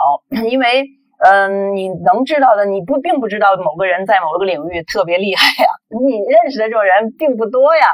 [0.48, 0.86] 因为
[1.18, 7.84] 嗯，你能知道的，你不并不知道某个人在某个领域特别厉害呀， 你认识的这种人并不多呀，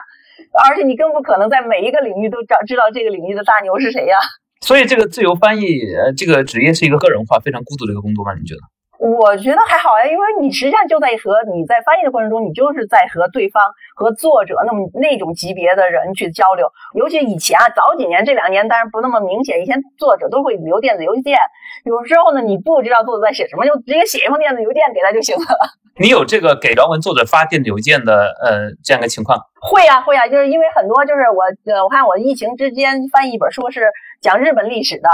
[0.68, 4.16] 而且你更不可能在每一个领域都找知道这个领域的大牛是谁呀。
[4.60, 8.32] 所以，这个自由翻译呃，这个职业是一个个人化、非常孤独的一个工作吗？
[8.34, 8.60] 你觉得？
[9.04, 13.62] 我觉得还好呀，因为你实际上就在和你在翻译的过程中，你就是在和对方
[13.94, 16.66] 和作者那么那种级别的人去交流。
[16.94, 21.36] 尤其以前啊，早几年这两年当然不那么明显，以前作者都会留电子邮件，
[21.84, 25.44] 有时候呢你不知道作者在写什么，就直接写一封电子邮件给他就行了。
[26.00, 29.38] 你有这个给原文作者发电子邮件的呃这样一个情况？
[29.60, 33.84] 会呀会呀，就是因为很多就是我呃我看我疫情之间翻译一本书是
[34.22, 35.10] 讲日本历史的。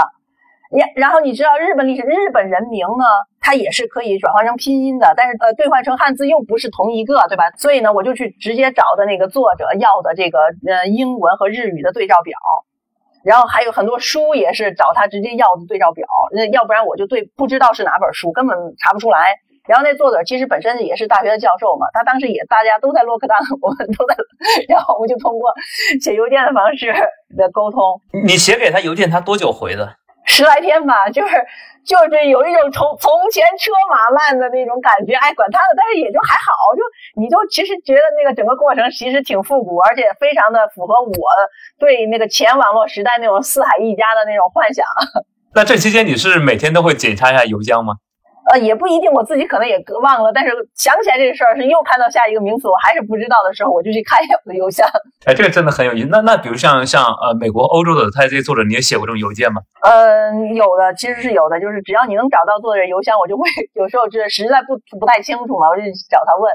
[0.73, 3.03] 你然后你知道日本历史，日本人名呢，
[3.41, 7.51] 它也是可以转换成拼音的，但是呃兑换成汉字又不是同一个，对吧？
[7.57, 12.37] 所以呢，我就去直接找的那个作者要的这个呃英文和日语的对照表，
[13.25, 19.39] 然后还有很多书也是找他直接要的对照表，那要不然我就对不知道是哪本书，根本查不出来。
[19.67, 24.15] 然后那作者其实本身也是大学的教授嘛，他当时也大家都在洛克当， 我们都在，
[24.67, 25.53] 然后我们就通过
[26.01, 26.91] 写邮件的方式
[27.37, 28.01] 的沟通。
[28.25, 29.97] 你写给他邮件，他多久回的？
[30.25, 31.35] 十来天吧，就是
[31.85, 36.81] 就是有一种从从前车马慢的那种感觉，哎，管他的，但是也就还好，就
[37.21, 41.13] 你就其实觉得那个整个过程其实挺复古，而且非常的符合我
[41.79, 44.85] 对那个前网络时代那种四海一家的那种幻想。
[45.53, 47.95] 那这期间你是每天都会检查一下邮箱吗？
[48.49, 54.87] 呃，也不一定，我自己可能也忘了，但是想起来这个事儿是又看到下一个名词，我还是不知道的时候，我就去看一下我的邮箱。
[55.25, 56.09] 哎，这个真的很有意思。
[56.11, 59.61] 那那比如像像呃美国、欧洲的他这些作者，你也写过这种邮件吗？
[59.83, 66.51] 嗯，有的，其实是有的，就是只要你能找到作者邮箱，我就会有时候就是实在不不太清楚嘛，我就去找他问。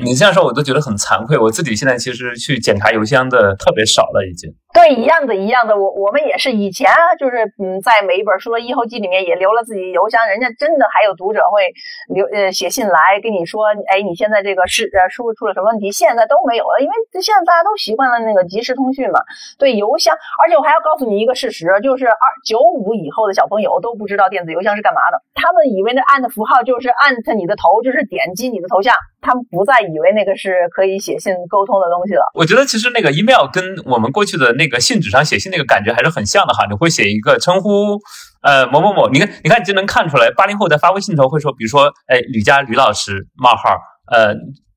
[0.00, 1.36] 你这样说，我都觉得很惭愧。
[1.36, 4.48] 我自己现在其实去检查邮箱的特别少了，已经。
[4.74, 5.76] 对，一样的，一样的。
[5.76, 10.28] 我我们也是以前啊，就是嗯，在每一本书的译后记里面也留了自己邮箱。
[10.28, 11.72] 人家真的还有读者会
[12.14, 15.90] 留呃写信来跟你说，哎，你现在这个是呃书出了什么问题？
[15.90, 19.18] 现在都没有了，因为现在大家都习惯了那个即时通讯嘛。
[19.58, 25.22] 对邮箱，而且我还要告诉你一个事实，就是二九五以后的小朋友都不知道电子邮箱是干嘛的。
[25.34, 32.22] 他们以为那按的符号就是按着你的头，就是点击你的头像，他们不再以为那个是可以写信沟通的东西了。
[32.34, 36.66] 我觉得其实那个 email 跟我们过去的那个信纸上写信那个感觉还是很像的哈。
[36.68, 37.98] 你会写一个称呼，
[38.42, 43.78] 呃，某某某，你看，你看，你就能看出来，八零后在发微信的时候会说，比如说，哎，吕佳吕老师冒号，
[44.12, 44.34] 呃，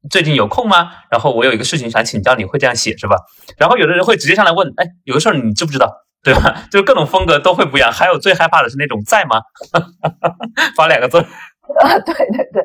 [0.10, 0.92] 最近有空吗？
[1.10, 3.18] 然后我有一个事情想请教你，会这样写是吧？
[3.58, 5.92] 然后有的人会直接上来问，哎，有个事儿你知不知道？
[6.24, 6.66] 对吧？
[6.70, 7.92] 就是各种风格都会不一样。
[7.92, 9.42] 还有最害怕的是那种在吗？
[10.78, 11.26] 发两个字。
[11.80, 12.62] 啊，对对对，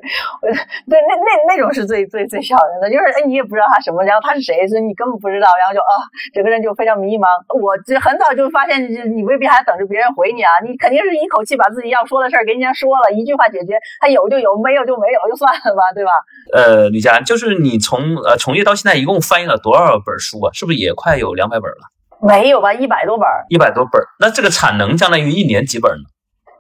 [0.91, 5.93] 对那那那种是最最最吓人的，就是哎，你也不知道他什么，然后他是谁，所以你根本不知道，然后就啊，
[6.35, 7.27] 整个人就非常迷茫。
[7.55, 8.83] 我这很早就发现，
[9.15, 16.11] 你未必还等着别人回你啊，你肯定是一口气把自己要说的事儿给人家说了，一句话解决，他有就有，没有就没有，就算了吧，对吧？
[16.53, 20.51] 呃，李佳，就是你从呃从业到现在，一共翻译了多少本书啊？
[20.53, 21.91] 是不是也快有两百本了？
[22.21, 23.27] 没有吧，一百多本。
[23.51, 26.05] 一百多本，那这个产能相当于一年几本呢？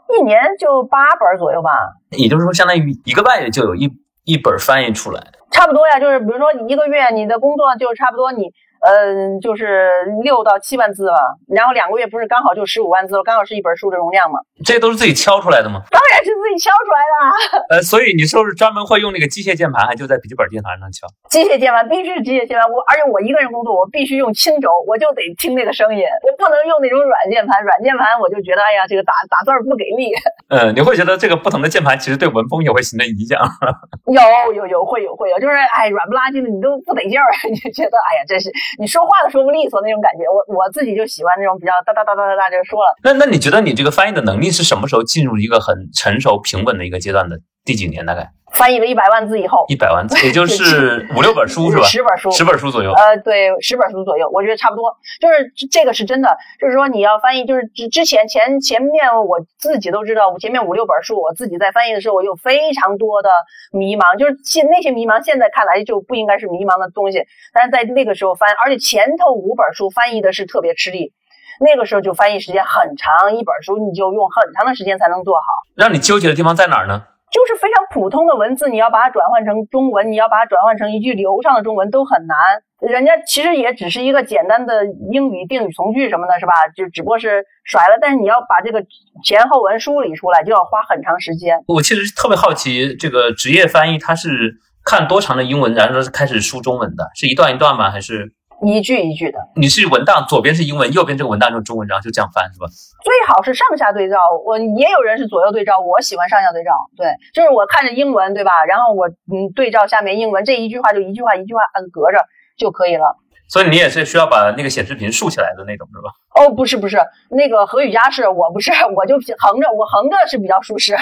[0.08, 1.70] 一年就八本左右吧，
[2.10, 3.90] 也就是说，相当于一个半月就有一
[4.24, 8.52] 一本翻译出来，差不多呀，就是比如说你一个月你的工作就差不多你。
[8.80, 9.90] 嗯，就是
[10.22, 14.38] 六到七万字了，然后两个月不是刚好就十五万字了，刚好是一本书的容量嘛。
[14.64, 15.82] 这都是自己敲出来的吗？
[15.90, 17.76] 当然是自己敲出来的。
[17.76, 21.06] 呃，所以你是不是专门会用那个机械键盘，还就在笔记本电脑上敲？
[21.28, 27.62] 机械键盘必须是机械键盘，我而且我一个人工作，我必须用轻轴，我就得听那个声音，我不能用那种软键盘。
[27.62, 30.12] 软键盘我就觉得，哎呀，这个打打字不给力。
[30.48, 33.40] 嗯，你会觉得这个不同的键盘其实对文风也会形成影响？
[34.06, 40.24] 有有有会有会有，就是哎软不拉几的，你都不得劲儿， 你就觉得哎呀，真是你说话都说不利索那种感觉。
[40.28, 42.94] 我我自己就喜欢那种比较哒哒哒哒哒哒就说了。
[43.02, 47.38] 那那你觉得你这个翻译的能力是什么时候进入一个很成熟平稳的一个阶段的？
[47.64, 48.30] 第几年大概？
[48.58, 51.84] 翻译了一百万字以后，一百万字，也就 是五六本书是吧？
[51.84, 52.92] 十本书，十本书左右。
[52.92, 54.96] 呃，对，十本书左右，我觉得差不多。
[55.20, 63.30] 就是这个是真的，就是说你要翻译，就是之之前前前面我自己都知道，我前面五六本书我自己在翻译的时候，我有非常多的
[63.72, 71.12] 迷茫，就是现那些迷茫现在看来就不应该是迷茫的东西，但是在那个时候翻，而且前头五本书翻译的是特别吃力，
[71.60, 75.42] 那个时候就翻译时间很长，一本书你就用很长的时间才能做好。
[75.74, 77.04] 让你纠结的地方在哪儿呢？
[77.36, 82.34] 就是非常普通的文字，你要把它转换成中文，你要把它转换成一句流畅的中文都很难。
[82.80, 86.52] 人家其实也只是一个简单的英语定语从句什么的，是吧？
[86.74, 87.98] 就只不过是甩了。
[88.00, 88.82] 但是你要把这个
[89.22, 91.62] 前后文梳理出来，就要花很长时间。
[91.68, 97.90] 我其实特别好奇，这个职业翻译他是看多长的英文，然后开始输中文的，是一段一段吗？
[97.90, 98.32] 还是？
[98.62, 102.66] 一句一句的，你是文档左边是英文，右边这个文档就是中文，然后就这样翻是吧？
[103.04, 106.70] 最好是上下对照，我也有人是左右对照，我喜欢上下对照。
[106.96, 108.64] 对，就是我看着英文对吧？
[108.64, 112.18] 然后我嗯对照下面英文，这一句话就一句话一句话按隔着
[112.58, 113.16] 就可以了。
[113.48, 116.10] 所以你也是需要把那个显示屏竖起来的那种是吧？
[116.34, 116.98] 哦，不是不是，
[117.30, 120.96] 那个何雨佳是我不是， 我就横着，我横着是比较舒适。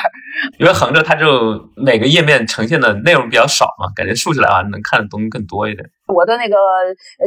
[0.59, 5.89] 因为横着它就每个页面呈现的内容比较少嘛，感觉竖起来啊能看的东西更多一点。
[6.07, 6.57] 我的那个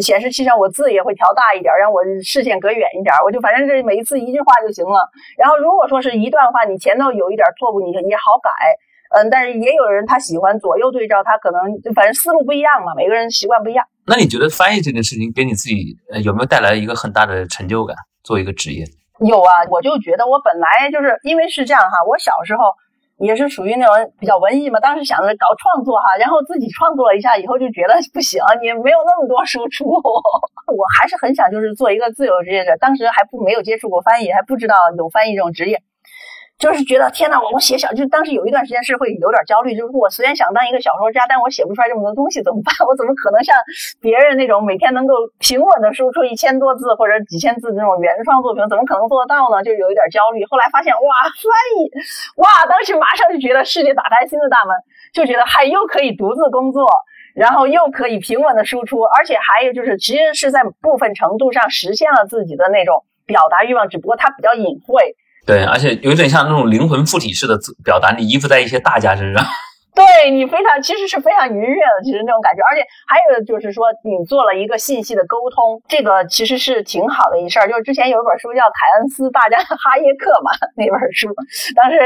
[0.02, 5.10] 显示器上我字也会调大一点，让我视线隔远一点，我就反正这每一次一句话就行了。
[5.38, 8.52] 然后如果说是一段话，你前头有一点错误，你也好改。
[9.10, 11.62] 嗯，但是也有人他喜欢左右对照，他可能
[11.96, 13.86] 反正思路不一样嘛，每个人习惯不一样。
[14.06, 17.96] 那你觉得翻译这件事情给你自己有没有带来一个很大的成就感？
[18.24, 18.84] 作为一个职业，
[19.24, 22.76] 有啊，我就觉得我本来就是因为是这样哈，我小时候
[23.17, 35.82] 也是属于那种比较文艺嘛，当时想着搞创作哈，然后自己创作了一下以后就觉得 不行，你没有那么多输出， 我还是很想就是做一个自由职业者，当时还不没有接触过翻译，还不知道有翻译这种职业。
[36.58, 42.74] 就是觉得天呐，我我写小，就当时有一段时间是会有点焦虑，就是我虽然想当一个小说家，但我写不出来这么多东西怎么办？
[42.89, 43.56] 我怎么可能像
[44.02, 49.62] 别人那种每天能够平稳的输出一千多字或者几千字的那种原创作品，怎么可能做得到呢？
[49.62, 50.43] 就有一点焦虑。
[50.50, 51.46] 后来发现，哇，翻
[51.78, 51.93] 译，
[52.41, 54.74] 哇，当时马上就觉得世界打开新的大门，
[55.13, 56.89] 就觉得还又可以独自工作，
[57.36, 65.13] 然后又可以平稳的输出，而且还有就是，其实是在部分程度上实现了自己的那种表达欲望，只不过它比较隐晦。
[65.47, 69.43] 对，而且有点像那种灵魂附体式的表达，你依附在一些大家身上。
[69.97, 77.67] 对你非常，其实是非常愉悦的，其实那种感觉，而且还有就是说，你做了一个信息的沟通，这个其实是挺好的一事儿。
[77.67, 81.33] 就是之前有一本书叫凯恩斯大家哈耶克嘛，那本书，
[81.73, 81.97] 当时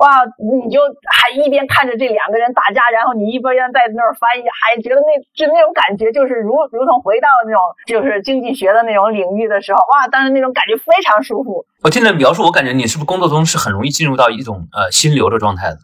[0.00, 0.80] 哇，你就
[1.12, 11.66] 还一边看着这两个人打架，然后你一边在那儿翻译，还觉得那就那种感觉，就是如如同回到那种就是经济学的那种领域的时候，哇，当时那种感觉非常舒服。
[11.82, 15.76] 我听你描述，我感觉你是不是工作中是很容易进入到一种呃心流的状态的？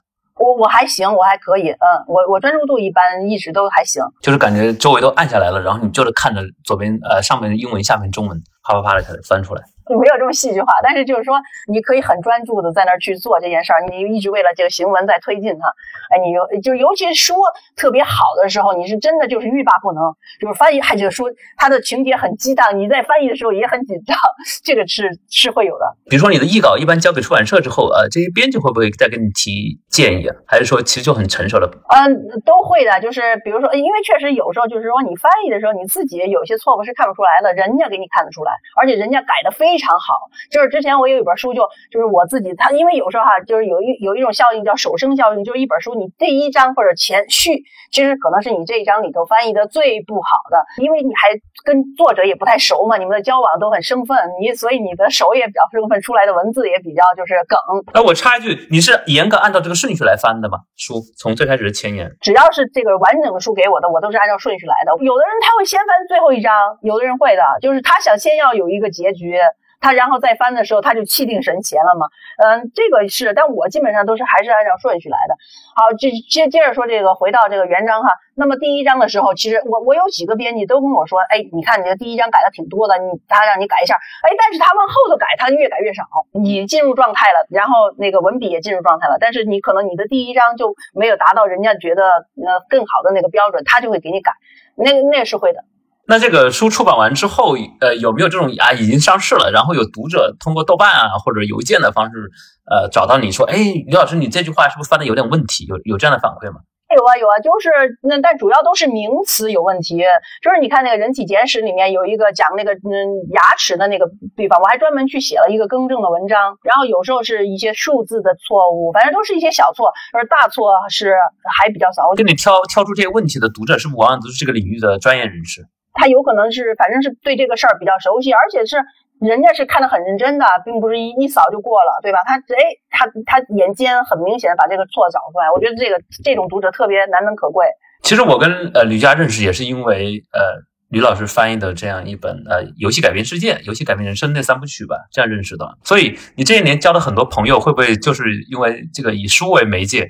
[0.42, 9.62] 我我还行，我还可以，嗯，我我专注度一般，一直都还行，就是感觉周围都暗下来了，然后你就是看着左边呃上面英文，下面中文，啪啪啪的开始翻出来。
[9.87, 15.68] 没有这么戏剧化，但是就是说，你可以很专注的在那儿去做这件事儿，你一直为了这个行文在推进它。
[16.12, 17.37] 哎，你就就尤其说
[17.75, 20.03] 特别好的时候，你是真的就是欲罢不能，
[20.40, 21.25] 就是翻译还这个书，
[21.57, 24.16] 它的情节很激荡，你在翻译的时候也很紧张，
[24.62, 25.96] 这个是是会有的。
[26.11, 30.37] 比如说你的译稿一般交给出版社之后，呃，这些编辑会不会再给你提建议啊？
[30.46, 31.70] 还是说其实就很成熟了？
[31.88, 32.12] 嗯，
[32.44, 33.01] 都会的。
[33.01, 39.92] 就是比如说，因为确实有时候就是说你翻译的时候，你自己有些错误是看不出来的，人家给你看得出来，而且人家改的非常。
[40.03, 51.28] 好，就是之前我有一本书，就就是我自己，他因为有时候哈，就是有一有一种效应叫手生效应，就是一本书你第一章或者前序，其实可能是你这一章里头翻译的最不好的，因为你还
[51.64, 57.59] 跟作者也不太熟嘛，你们的交往都很生分，你所以你的手也比较生分，出来的文字也比较就是梗。
[57.92, 60.59] 哎，我插一句，你是严格按照这个顺序来翻的吗？
[60.76, 64.92] 书从最开始的前言，只要是这个完整的书给我的，我都是按照顺序来的。
[65.05, 69.36] 有的人他会先翻最后一章，有的人会的，就是他想先要有一个结局。
[69.83, 72.07] 他然后再翻的时候，他就气定神闲了嘛。
[72.39, 75.35] 嗯，这个是，但我基本上都是还是按照顺序来的。
[75.74, 78.09] 好，接接接着说这个，回到这个原章哈。
[78.35, 86.05] 那么第一章的时候，其实我我有几个编辑都跟我说，哎，你看你的第一章改的挺多的，你他让你改一下，哎，但是他往后头改，他越改越少。
[86.33, 92.05] 你进入状态了，然后那个文笔也进入状态了，但是你可能你的第一章就没有达到人家觉得
[92.39, 94.33] 呃更好的那个标准，他就会给你改，
[94.76, 95.64] 那个那是会的。
[96.12, 102.28] 那这个书出版完之后，呃，有没有这种啊已经上市了，然后有读者通过豆瓣啊或者邮件的方式，
[102.70, 105.64] 呃，找到你说，哎，于老师，你这句话是不是翻的有点问题？
[105.64, 106.60] 有有这样的反馈吗？
[106.94, 107.70] 有啊有啊，就是
[108.02, 110.04] 那但主要都是名词有问题，
[110.42, 114.04] 就是你看那个人体简史里面有一个讲那个嗯牙齿的那个
[114.36, 121.14] 地方，我还专门去写了一个更正的文章，然后有时候是一些数字的错误，反正都是一些小错，而大错是
[121.58, 122.02] 还比较少。
[122.14, 125.64] 跟你挑挑出这些问题的读者，是不是往往都是这个领域的专业人士？
[125.93, 128.76] 他有可能是，反正是对这个事儿比较熟悉，而且是
[129.20, 132.18] 人家是看得很认真的，并不是一一扫就过了，对吧？
[132.26, 135.51] 他哎，他他眼尖，很明显把这个错找出来。
[135.55, 137.66] 我觉得这个这种读者特别难能可贵。
[138.03, 145.78] 其实我跟呃吕佳认识也是因为呃吕老师翻译的这样一本呃游戏改变世界、游戏改变人生那三部曲吧，这样认识的。
[145.84, 150.09] 所以你这些年交了很多朋友，会不会就是因为这个以书为媒介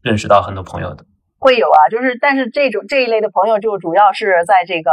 [0.00, 1.04] 认识到很多朋友的？
[1.44, 4.90] 会有啊，就是但是这种这一类的朋友就主要是在这个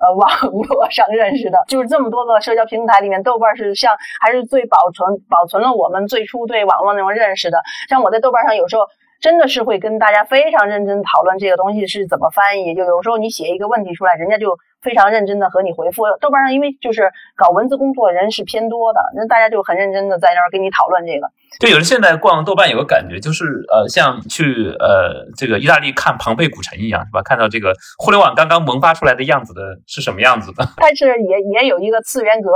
[0.00, 7.62] 呃网络上认识的，就是这么多个社交平台里面，豆瓣是像还是最保存保存了我们最初对网络那种认识的。
[7.88, 8.88] 像我在豆瓣上有时候
[9.20, 14.58] 真的是会跟大家非常认真讨论这个东西是怎么翻译，就有时候你写一个问题出来，人家就。
[14.82, 21.28] 非常认真的和你回复，豆瓣上因为就是搞文字工作的人是偏多的，那大家就很认真的在那儿跟你讨论这个。
[21.60, 27.22] 对，有人现在逛豆瓣有个感觉，就是呃，像去呃这个意大利看庞贝古城一样，是吧？
[27.22, 30.66] 看到这个互联网刚刚萌发出来的样子的是什么样子的？
[30.76, 32.50] 但是也也有一个次元隔，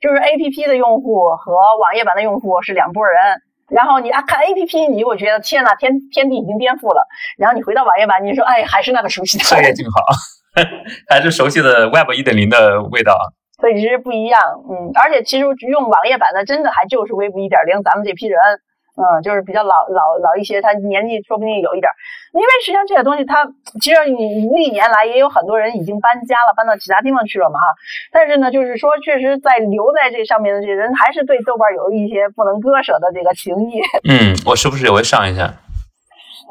[0.00, 3.42] 就是 A P P 的用户和网页版的用户是两拨人。
[3.68, 7.04] 然后你啊看 A P P，你会觉得天呐，天天地已经颠覆了。
[7.36, 9.44] 然后你回到网页版，你说哎，还是那个熟悉的。
[9.44, 10.00] 这也挺好。
[11.08, 13.16] 还是熟悉的 Web 一点零的味道，
[13.60, 18.38] 所以其实不一样，嗯，而且其实用网页版的真的还就是 Web 一点零，咱们这批人，
[18.96, 21.90] 嗯，就是比较老老老一些，他年纪说不定有一点，
[22.32, 23.44] 因为实际上这些东西，它
[23.80, 27.66] 其实你历年来也有很多人已经搬家了，搬到其他地方去了嘛哈，
[28.12, 33.80] 但是呢，就是说确实在留在这上面的这些人，还是对豆瓣有一些不能割舍的这个情谊。
[34.08, 35.52] 嗯，我时不时也会上一下。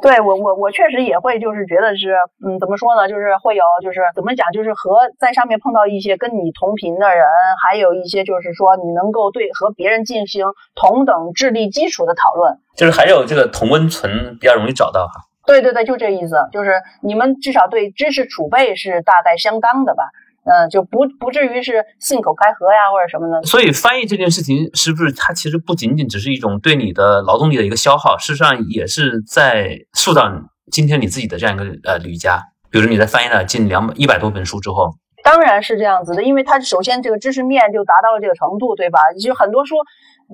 [0.01, 2.13] 对我我我确实也会就是觉得是
[2.45, 7.25] 嗯怎么说呢就是会有就是怎么讲就是和在上面碰到一些跟你同频的人，
[7.65, 15.13] 还有一些就是说你能够对和别人进行同等智力基础的讨论，就是还有这个同温层比较容易找到哈。
[15.45, 20.03] 对对对，就这意思，就是你们至少对知识储备是大概相当的吧。
[20.45, 23.41] 嗯，就不不至于是信口开河呀，或者什么的。
[23.47, 30.31] 所以翻译这件事情，是不是它其实不仅仅只是一种对你的劳动力的一个消耗，事实上也是在塑造
[30.71, 32.39] 今天你自己的这样一个呃旅家。
[32.69, 34.91] 比如说你在翻译了近两百一百多本书之后，
[35.23, 38.99] 当然是这样子的，因为它首先这个知识面就达到了这个程度，对吧？
[39.19, 39.77] 就很多书，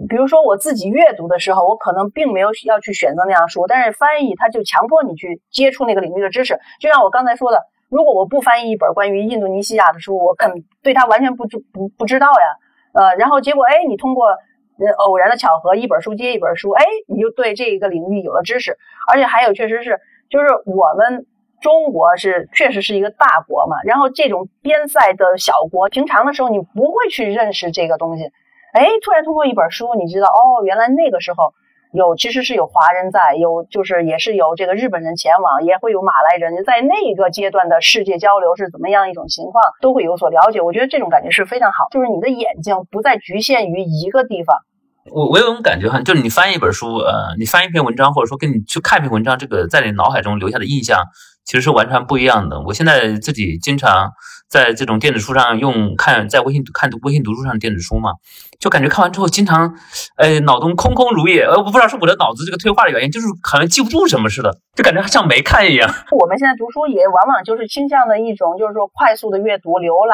[0.10, 7.62] 比如说我自己阅读的时候，我可能并没有要去选择那样书，但是翻译它就强迫你去接触那个领域的知识，就像我刚才说的。
[7.92, 12.48] 如果我不翻译一本关于印度尼西亚的书，我肯对它完全不知不不知道呀。
[12.94, 18.78] 呃，然后结果哎，你通过呃偶然的巧合，一本书接一本书，哎，你就对这一个领域有了知识。
[19.12, 21.26] 而且还有，确实是，就是我们
[21.60, 23.76] 中国是确实是一个大国嘛。
[23.84, 28.24] 然后这种边塞的小国，平常的时候你不会去认识这个东西。
[28.72, 31.54] 哎，突然通过一本书，你知道哦，原来那个时候。
[31.94, 40.62] 有，其实是有华人在，有就是也是有这个日本人前往，也会有马来人在那一个阶段的世界交流是怎么样一种情况，都会有所了解。
[40.62, 44.56] 我觉得这种感觉是非常好，就是你的眼睛不再局限于一个地方。
[45.12, 51.04] 我我有种感觉哈，就是你翻一本书，呃，你翻一篇文章，或者说跟你去看一篇文章，这个在你脑海中留下的印象
[51.44, 52.62] 其实是完全不一样的。
[52.62, 54.12] 我现在自己经常
[54.48, 58.12] 在这种电子书上用看，在微信看微信读书上的电子书嘛。
[58.62, 59.74] 就感觉看完之后，经常，
[60.18, 61.42] 呃，脑中空空如也。
[61.42, 65.90] 呃，我不知道是我的脑子这个退化的原因，就是好像记不住什么似的，就感觉像没看一样。
[66.14, 70.14] 我们现在读书也往往就是倾向的一种，就是说快速的阅读浏览，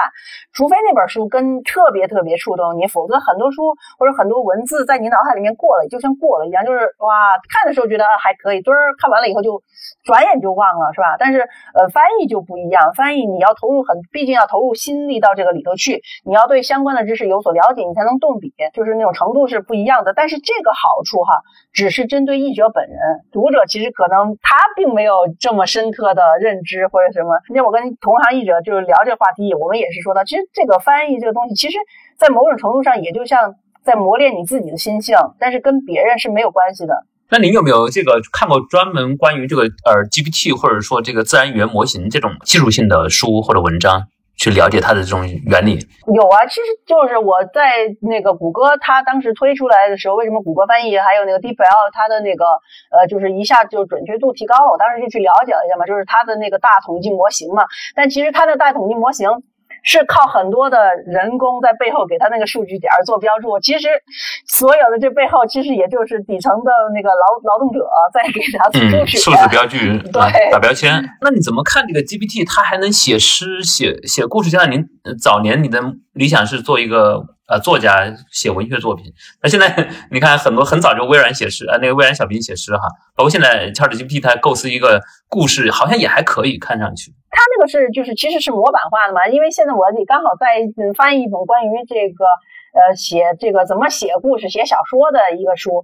[0.56, 9.60] 除非那本书跟特别特别触动你，否则很多书或者很多文字在你脑海里面过了，就像过了一样，就是哇，看的时候觉得还可以，墩儿看完了以后就
[10.08, 11.20] 转眼就忘了，是吧？
[11.20, 11.44] 但是
[11.76, 18.37] 呃，翻译就不一样，翻译你要投入很，毕竟要投入心力到这个里头去，你要对相关的知识有所了解，你才能动。
[18.40, 21.42] 比就是那种程度是不一样的，但是这个好处哈，
[21.74, 22.98] 只是针对译者本人，
[23.32, 27.40] 读者其实可能他并没有这么深刻的认知或者什么。
[27.48, 31.78] 今天我跟同行译者就是聊这个话题，我们也是说到，其实这个翻译这个东西，其实
[32.18, 37.06] 在某种程度上也就像在磨练你自己的心性，但是跟别人是没有关系的。
[37.30, 44.08] 那您有没有这个看过专门关于这个呃 GPT 或者说这个自然语言模型这种技术性的书或者文章？
[44.38, 45.80] 去了解它的这种原理，
[46.14, 52.46] 有啊，其实就是我在那个谷歌，它当时推出来的时候，为什么谷歌翻译还有那个 DeepL 它的那个
[52.92, 57.66] 呃，就是一下就准确度提高了，我当时就去了解了一下嘛，就是它的那个大统计模型嘛，
[57.96, 59.28] 但其实它的大统计模型。
[59.88, 63.88] 是靠很多的人工在背后给他那个数据点做标注，其实
[64.46, 69.78] 所有的这背后其实也就是底层的那个劳劳动者在给他数据数字标记，
[70.12, 71.02] 对打标签。
[71.22, 72.46] 那你怎么看这个 GPT？
[72.46, 74.50] 它还能写诗、写写故事？
[74.50, 74.86] 就像您
[75.18, 75.82] 早年你的
[76.12, 79.06] 理想是做一个呃作家，写文学作品。
[79.42, 87.14] 那现在你看很多很早就微软写诗，呃那个微软小冰写诗哈，包括现在 ChatGPT 它构思一个故事，好像也还可以，看上去。
[87.56, 92.26] 那个是就是其实是模板化的嘛，因为现在我得刚好在翻译一本关于这个。
[92.78, 95.84] 呃，写这个怎么写故事、写小说的一个书，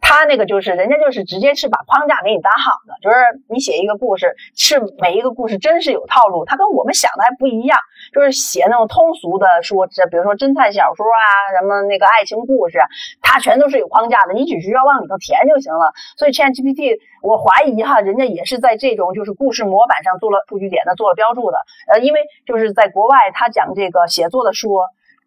[0.00, 3.16] 他那个就是人家就是直接是把框架给你搭好的，就是
[3.48, 7.78] 你写一个故事，是每一个故事真是有套路，它跟我们想的还不一样，
[8.12, 12.80] 就是写那种通俗的书，这比如说侦探小说啊，什么那个爱情故事，
[13.22, 15.92] 它全都是有框架的，你只需要往里头填就行了。
[16.18, 21.58] 所以 ChatGPT，我怀疑哈，人家也是在这种就是故事模板上做了数据点的，做了标注的。
[21.86, 24.80] 呃，因为就是在国外，他讲这个写作的书。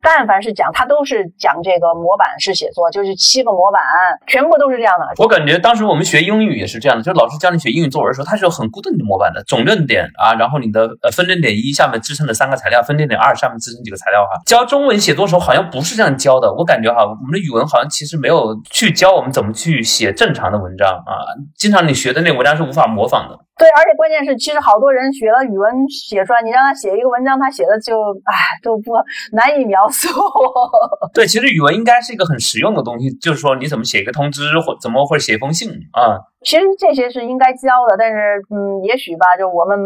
[0.05, 3.81] 但凡是讲，他都是讲这个模板式写作，就是七个模板，
[4.27, 5.05] 全部都是这样的。
[5.17, 14.39] 我感觉当时我们学英语也是这样的，就是老师教你写英语作文的时候，他是有很固定的模板的，总论点啊，然后你的呃分论点一下面支撑的三个材料，分论点二下面支撑几个材料哈。
[14.45, 21.25] 教中文写作时候好像不是这样教的，我感觉哈，我们的语文好像其实没有去教我们怎么去写正常的文章啊，
[21.57, 23.39] 经常你学的那文章是无法模仿的。
[23.57, 27.95] 对，而且关键是，其实好多人学了语文写出来，你让他写一个文章，他写的就
[28.25, 28.91] 唉都不
[29.31, 29.94] 难以描述。
[31.13, 36.19] 对，其实语文应该是一个很实用的东西，就是说你怎么写一个通知，或怎么或者写一封信啊。
[36.43, 39.77] 其实这些是应该教的，但是嗯，也许吧，就我们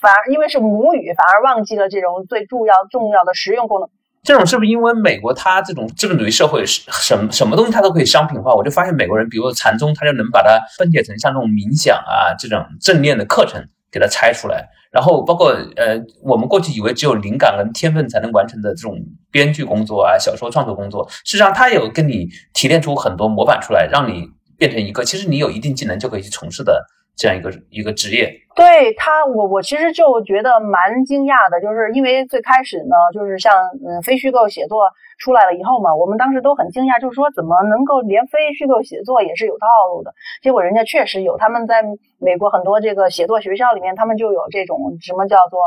[0.00, 3.88] 反而因为是母语，反而忘记了这种最重要重要的实用功能。
[4.22, 8.54] 这种是不是因为美国它这种资本主义社会是什么什么东西它都可以商品化？
[8.54, 14.68] 我就发现美国人，比如禅宗，他就能把它分解成像这种冥想啊这种正念的课程，给它拆出来。
[14.92, 18.94] 然后包括呃，我们过去以为只有灵感跟天分才能完成的这种
[19.30, 24.28] 编剧工作啊、小说创作工作，事实上它有跟你提炼出很多模板出来，让你
[24.58, 26.86] 变成一个其实你有一定技能就可以去从事的。
[27.14, 33.52] 这样一个一个职业，对他，我我其实就觉得蛮惊讶的，就是因为最开始呢，就是像
[33.86, 34.88] 嗯非虚构写作
[35.18, 40.12] 出来了以后嘛，我们当时都很惊讶，就是说怎么能够连非虚构写作也是有套路的？
[40.42, 41.84] 结果人家确实有，他们在
[42.18, 45.60] 美国很多这个写作学校里面，他们就有这种什么叫做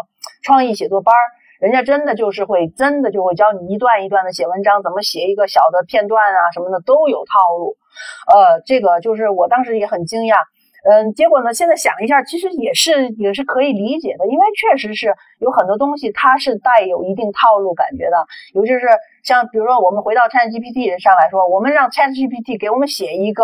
[0.43, 1.23] 创意写作班儿，
[1.61, 7.77] 人家真的就是会真的就会教你一段一段的写文章，怎么写一个小的片段啊什么的都有套路，
[8.33, 10.37] 呃，这个就是我当时也很惊讶。
[10.87, 11.51] 嗯，结果呢？
[11.51, 18.81] 现在想一下，其实也是也是可以理解的，因为确实是有很多东西它是带有一定套路感觉的，尤其是
[19.23, 23.43] 像比如说我们回到 ChatGPT 上来说，我们让 ChatGPT 给我们写一个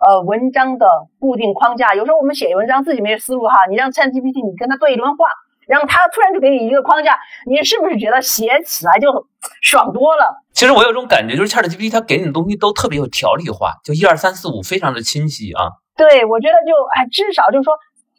[0.00, 0.88] 呃文章的
[1.20, 5.26] 固定框架，有时候我们写文章自己没思路哈，你让 ChatGPT 你跟他对一段话，
[5.66, 9.26] 然后他突然就给你一个框架，你是不是觉得写起来就
[9.60, 10.42] 爽多了？
[10.54, 15.84] 其实我有种感觉，就是 ChatGPT 它给你的东西都特别有条理化，就一二三四五非常的清晰啊。
[15.98, 17.74] 对，我觉得就哎，至少就是说，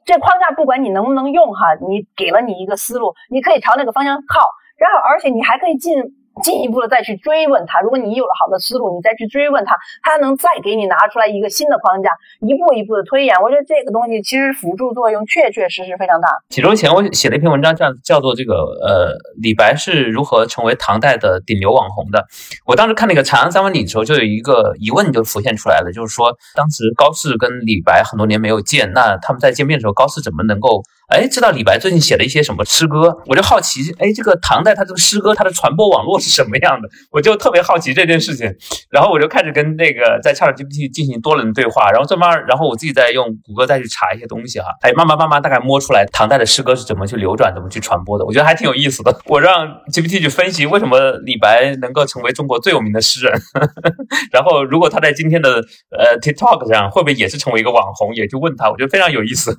[0.05, 4.45] 这框架不管你能不能用哈，你给了你一个思路，你可以朝那个方向靠，
[4.77, 6.18] 然后而且你还可以进。
[6.43, 12.09] 进一步的再去追问他，如果你有了好的思路，你再去追问他，他能再给你拿出来一个新的框架，
[12.41, 13.35] 一步一步的推演。
[13.41, 16.29] 我觉得这个东西其实辅助作用确确实实非常大。
[16.49, 22.25] 几周前我写了一篇文章，叫叫做这个呃李白是如何成为唐代的顶流网红的。
[22.65, 30.83] 我当时看那个《长安三万里》的时候，就有一个疑问就浮现出来了，就是说当时高适跟李白很多年没有见，那他们在见面的时候，高适怎么能够？
[31.09, 36.87] 哎，知道李白最近写了一些什么诗歌，我就好奇，哎，这个唐代他这个诗歌，它的传播网络是什么样的？
[37.11, 38.47] 我就特别好奇这件事情，
[38.89, 49.15] 然后我就开始跟那个在 ChatGPT 进行多轮对话，然后慢慢，然后我自己再用谷歌再去查一些东西哈，哎，慢慢慢慢大概摸出来唐代的诗歌是怎么去流转、怎么去传播的，我觉得还挺有意思的。
[49.25, 53.33] 我让 GPT 去分析为什么李白能够成为中国最有名的诗人，
[54.31, 55.55] 然后如果他在今天的
[55.91, 59.51] 呃 TikTok 上会不会也是成为一个网红，也去问他，我觉得非常有意思。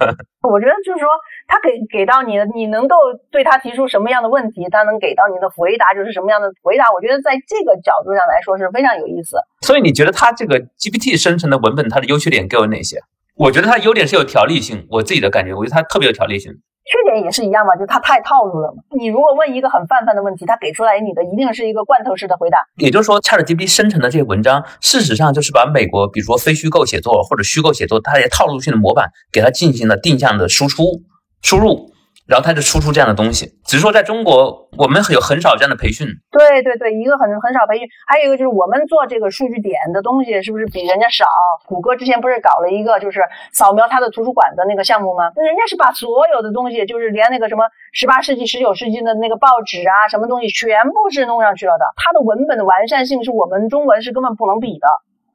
[0.48, 1.08] 我觉得就是说。
[1.50, 2.94] 他给给到你的，你能够
[3.28, 6.84] 对他提出什么样的问题，他能给到你的回答就是什么样的回答。
[6.94, 9.36] 我觉得在这个角度上来说是非常有意思。
[9.66, 12.98] 所以你觉得它这个 GPT 生成的文本，它的优缺点各有哪些？
[13.36, 16.52] 我觉得它优点是有条理性，我自己的感觉，我觉得它特别有条理性。
[16.90, 18.82] 缺点也是一样嘛，就它太套路了嘛。
[18.98, 22.58] 你如果问一个很泛泛的问题，它给出来你的一定是一个罐头式的回答。
[22.76, 31.02] 也就是说，ChatGPT 生成的这些文章，事实上就是把美国，比如说非虚构写作或者虚构写作，它些套路性的模板，给它进行了定向的输出
[31.42, 31.92] 输入。
[32.30, 36.06] 然后他就输出这样的东西，只是说在中国我们有很少这样的培训。
[36.30, 41.26] 对对对，一个很很少培训，还有一个就是我们做这个数据点的东西是不是比人家少？
[41.66, 43.20] 谷歌之前不是搞了一个就是
[43.52, 45.32] 扫描它的图书馆的那个项目吗？
[45.34, 51.84] 人家是把所有的东西，就是连那个什么十八世纪、十九世纪的那个报纸啊，什么东西全部是弄上去了的。
[51.96, 54.86] 它的文本的完善性是我们中文是根本不能比的。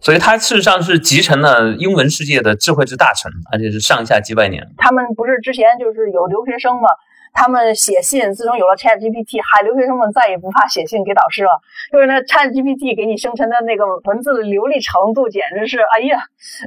[0.05, 4.61] 所以它事实上是集成了英文世界的智慧之大成，而且是上下几百年。
[4.77, 6.87] 他们不是之前就是有留学生嘛？
[7.33, 11.59] 他们写信，自从有了 Chat GPT，嗨，留学生们再也不怕写信给导师了，
[11.91, 16.21] 就是那 Chat GPT 给你生成的那个文字的流利程度，简直是哎呀！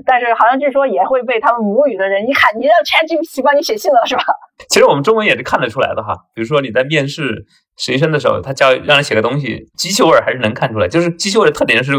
[0.04, 4.24] 但是好像据说也会被他们母语的人一看，你让 Chat GPT 帮你写信了是吧？
[4.68, 7.46] 其实我们中文也是看得出来的哈，比如说你在面试
[7.78, 11.92] 实习生的时候，他教让人写个东西，机器味儿还是能看出来，就是机器味的特点是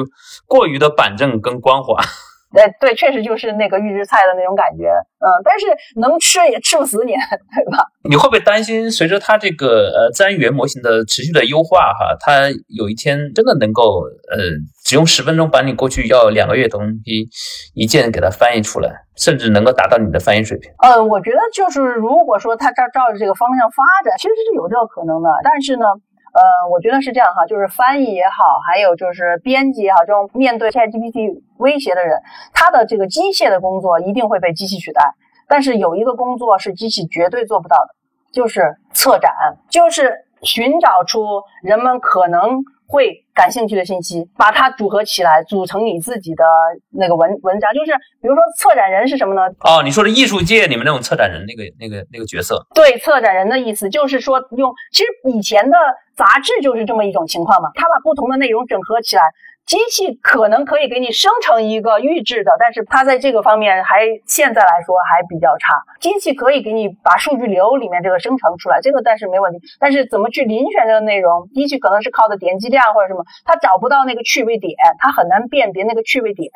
[0.46, 2.04] 过于的板正跟光滑。
[2.52, 4.90] 对对，确实就是那个预制菜的那种感觉，
[5.20, 5.68] 嗯，但是
[6.00, 7.86] 能吃也吃不死你， 对吧？
[8.10, 14.38] 你会不会担心，随着它这个呃自然语言模型的持续的优化，哈，它有一天真的能够呃
[14.84, 17.30] 只用十分钟把你过去要两个月的东西
[17.76, 20.72] 一键给它翻译出来，甚至能够达到你的翻译水平？
[20.82, 25.86] 呃，我觉得就是如果说它照照着这个方向发展，其实是有这个可能的，但是呢。
[26.34, 32.22] 呃，我觉得是这样哈，就是翻译也好，还有就是编辑也好，这种面对 ChatGPT 威胁的人，
[32.54, 35.02] 他的这个机械的工作一定会被机器取代。
[35.48, 37.96] 但是有一个工作是机器绝对做不到的，
[38.32, 39.34] 就是策展，
[39.70, 42.64] 就是寻找出人们可能。
[42.92, 46.44] 会感兴趣的信息，把它组合起来，组成你自己的
[46.90, 47.72] 那个文文章。
[47.72, 49.44] 就是比如说，策展人是什么呢？
[49.60, 52.66] 哦，你说的艺术界里面那种策展人那个那个那个角色。
[52.74, 55.78] 对，策展人的意思就是说，用其实以前的
[56.16, 59.22] 杂志就是这么一种情况嘛，他把不同的内容整合起来。
[59.70, 65.76] 机器可能可以给你生成一个预制的，但是它在这个方面还现在来说还比较差。
[66.00, 69.60] 机器可以给你把数据流里面这个生成出来，这个但是没问题。
[69.80, 76.50] 但是怎么去遴选这个内容，机器可能是靠的点击量或者什么，它找不到那个趣味点，它很难辨别那个趣味点。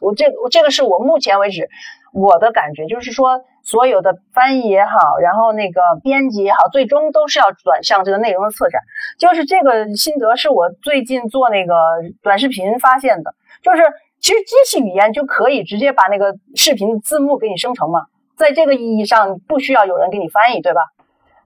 [0.00, 1.68] 我这我这个是我目前为止。
[2.12, 8.80] 我的感觉就是说，所有的翻译也好，然后那个编辑也好，最终都是要转向这个内容的策展。
[9.18, 11.74] 就是这个心得是我最近做那个
[12.22, 13.82] 短视频发现的，就是
[14.20, 18.06] 其实机器语言就可以直接把那个视频字幕给你生成嘛，
[18.36, 20.80] 在这个意义上不需要有人给你翻译，对吧？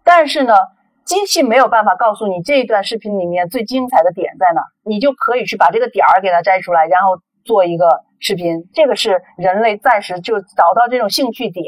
[0.03, 0.55] 但是呢，
[1.05, 8.05] 机器没有办法告诉你这一段视频里面最精彩的点在哪，你就可以去把这个点儿给它摘出来，然后做一个。
[8.21, 11.67] 视频，这个是人类暂时就找到这种兴趣点，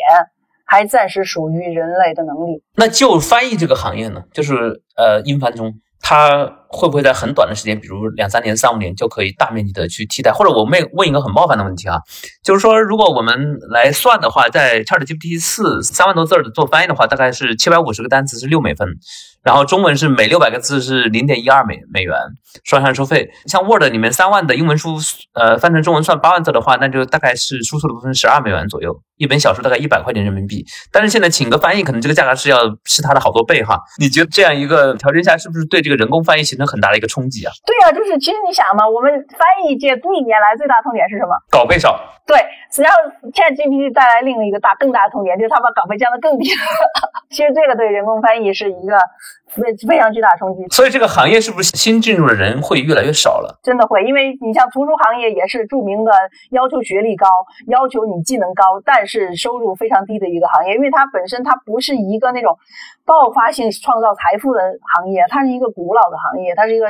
[0.67, 2.63] 还暂时属于人类的能力。
[2.75, 5.73] 那就翻译这个行业呢，就是呃，英翻中。
[5.99, 10.33] 它会不会在很短的时间，比如两三年、三五年，就可以大面积的去替代？
[10.33, 11.99] 或者我们问一个很冒犯的问题啊，
[12.43, 18.89] 就是说，如果我们来算的话，在 ChatGPT 四三万多字的做翻译的话，大概是七百五十个单词是六美分，
[19.43, 22.15] 然后中文是每六百个字是零点一二美美元，
[22.65, 23.31] 双向收费。
[23.47, 24.97] 像 Word 里面三万的英文书，
[25.35, 29.01] 呃，翻成中文算八万字的话，那就大概是输出的部分十二美元左右。
[29.17, 30.63] 一本小说大概一百块钱人民币，
[30.93, 33.81] 但是现在请个翻译，可能这个价格是要是它的好多倍哈。
[33.99, 37.53] 你觉得这样一个条件下，是不是对这个人工翻译形成很大的一个冲击啊？
[37.69, 41.37] 对呀，就是其实你想嘛，我们翻译界历年来最大痛点是什么？
[41.53, 42.01] 稿费少。
[42.27, 42.39] 对，
[42.73, 42.91] 实际上
[43.31, 46.49] ChatGPT 带来另一个大更大的痛点，就是它把稿费降得更低。
[47.31, 48.99] 其实这个对人工翻译是一个
[49.47, 50.67] 非非常巨大的冲击。
[50.75, 53.61] 所以这个行业是不是新进入的人会越来越少了？
[53.63, 56.11] 真的会，因为你像图书行业也是著名的
[56.51, 57.29] 要求学历高、
[57.69, 62.59] 要求你技能高，但是收入非常低的一个行业，因为它本身它不是一个那种。
[63.07, 66.87] 爆发性创造财富的行业，它是一个古老的行业，它是一个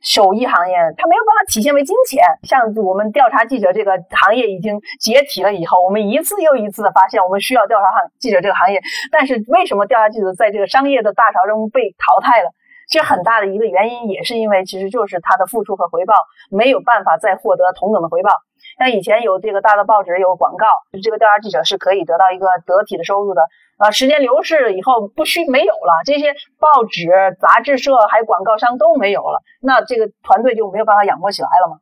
[0.00, 2.22] 手艺行业，它没有办法体现为金钱。
[2.42, 8.80] 像我们调查记者这个行业已经解体了以后，我们一次又一次的发现，我们需要调查行记者这个行业。
[9.10, 12.50] 但是为什么调查记者在这个商业的大潮中被淘汰了？
[12.90, 16.14] 这很大的一个原因也是因为，其实就是他的付出和回报
[16.50, 18.30] 没有办法再获得同等的回报。
[18.78, 20.66] 像以前有这个大的报纸有广告，
[21.02, 23.42] 这个调查记者是可以得到一个得体的收入的。
[23.78, 27.08] 啊，时间流逝以后不需没有了，这些报纸、
[27.40, 31.78] 杂志社还有广告商都没有了，那这个团队就没有办法养活起来了嘛？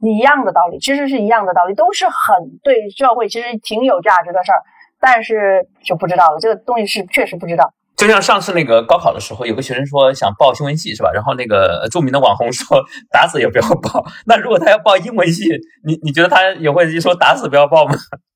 [0.00, 4.62] 一样的道理，其实是一样的道理，都是很对社会其实挺有价值的事儿，
[5.00, 7.72] 但是就不知道了，这个东西是确实不知道。
[8.06, 11.10] 就像上次那个高考的时候，有个学生说想报新闻系是吧？
[11.12, 14.04] 然后那个著名的网红说打死也不要报。
[14.26, 15.48] 那如果他要报英文系，
[15.84, 17.94] 你你觉得他也会说打死不要报吗？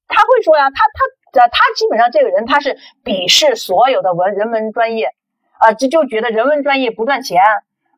[0.08, 1.16] 他会说呀，他他。
[1.38, 5.10] 他基本上这个人他是鄙视所有的文人文专业，
[5.58, 7.42] 啊，就就觉得人文专业不赚钱，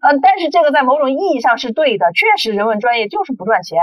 [0.00, 3.78] 嗯，但是这个在某种意义上是对的，确实人文专业就是不赚钱。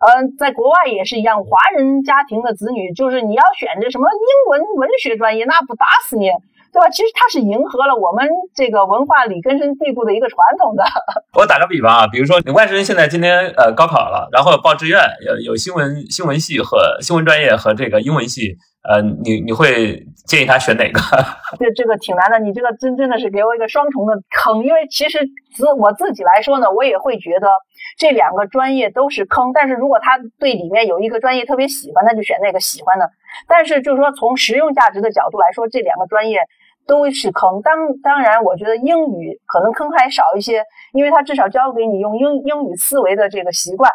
[0.00, 6.28] 嗯，在国外也是一样，华人家庭的子女就是你要选这什么英文文学专业，那不打死你。
[6.76, 6.90] 对吧？
[6.90, 10.84] 其实它是迎合了我们这个文化里根深蒂固的一个传统的。
[11.32, 18.56] 我打个比方啊，比如说你外甥现在今天呃高考了，然后报志愿有有新闻新闻系和新闻专业和这个英文系，
[18.86, 21.00] 呃，你你会建议他选哪个？
[21.56, 25.20] 这这个挺难的，你这个真真的是给我一个双重的坑，因为其实
[25.56, 27.48] 自我自己来说呢，我也会觉得
[27.96, 29.52] 这两个专业都是坑。
[29.54, 33.08] 但是如果他对里面有一个专业特别喜欢，那就选那个喜欢的。
[33.48, 36.40] 但是就是说从实用价值的角度来说，这两个专业。
[36.86, 40.62] 都是坑，当当然，我觉得英语可能坑还少一些，
[40.92, 43.90] 因为它至少教给你用英英语思维的这个习惯，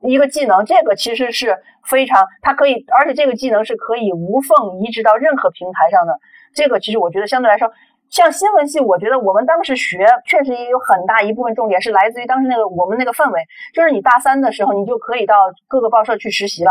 [0.00, 6.18] 一个技能，这个其实是非常，它可以，而且这个技能是可以无缝移植到任何平台上的。
[6.54, 7.70] 这个其实我觉得相对来说，
[8.08, 13.42] 像新闻系，我觉得我们当时学确实也有很大一部分重点是来自于当时那个我们那个氛围，
[13.74, 15.34] 就是你大三的时候，你就可以到
[15.68, 16.70] 各个报社去实习了。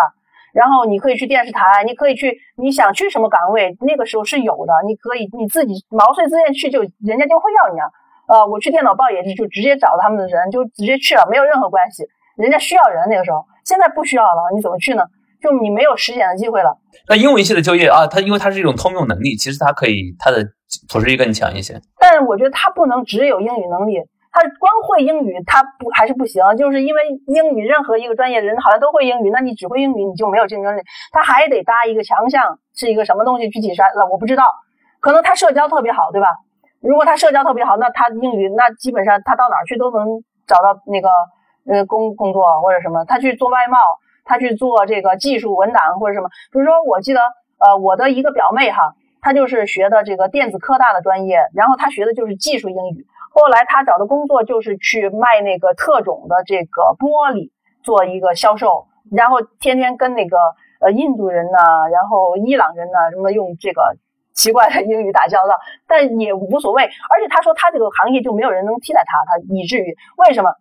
[0.54, 7.88] 然后你可以去电视台，你可以去，你想去什么岗位，那个时候是有的，你可以你自己毛遂自荐去，就人家就会要你啊。
[8.28, 12.04] 呃，我去电脑报也是，就直接找他们的人，就直接去了，没有任何关系。
[12.38, 15.04] 人家需要人那个时候，现在不需要了，你怎么去呢？
[15.42, 16.78] 就你没有实践的机会了。
[17.08, 20.38] 那英文系的就业啊，它因为它是一种通用能力，其实它可以它的
[20.88, 21.82] 普适性更强一些。
[22.00, 24.00] 但是我觉得它不能只有英语能力。
[24.32, 30.82] 他光会英语，他不还是不行，就是因为英语任何一个专业人好像都会英语，那你只会英语你就没有竞争力。
[31.12, 33.50] 他还得搭一个强项，是一个什么东西？
[33.50, 33.84] 具体啥？
[33.90, 34.46] 了我不知道。
[35.02, 36.28] 可能他社交特别好，对吧？
[36.80, 41.10] 如果他社交特别好，那他英语那基本上他到哪儿去都能找到那个
[41.68, 43.04] 呃工工作或者什么。
[43.06, 43.78] 他去做外贸，
[44.24, 46.30] 他去做这个技术文档或者什么。
[46.52, 47.20] 比如说，我记得
[47.60, 53.06] 呃我的一个表妹哈，她就是学的这个电子科大的专业，然后她学的就是技术英语。
[53.34, 57.50] 后来他找的工作就是去卖那个特种的这个玻璃，
[57.82, 60.38] 做一个销售，然后天天跟那个
[60.82, 63.96] 呃印度人呐，然后伊朗人呐，什么用这个
[64.34, 65.56] 奇怪的英语打交道，
[65.88, 66.84] 但也无所谓。
[66.84, 70.54] 而且他说他这个行业就没有人能替代他，他以至于为什么？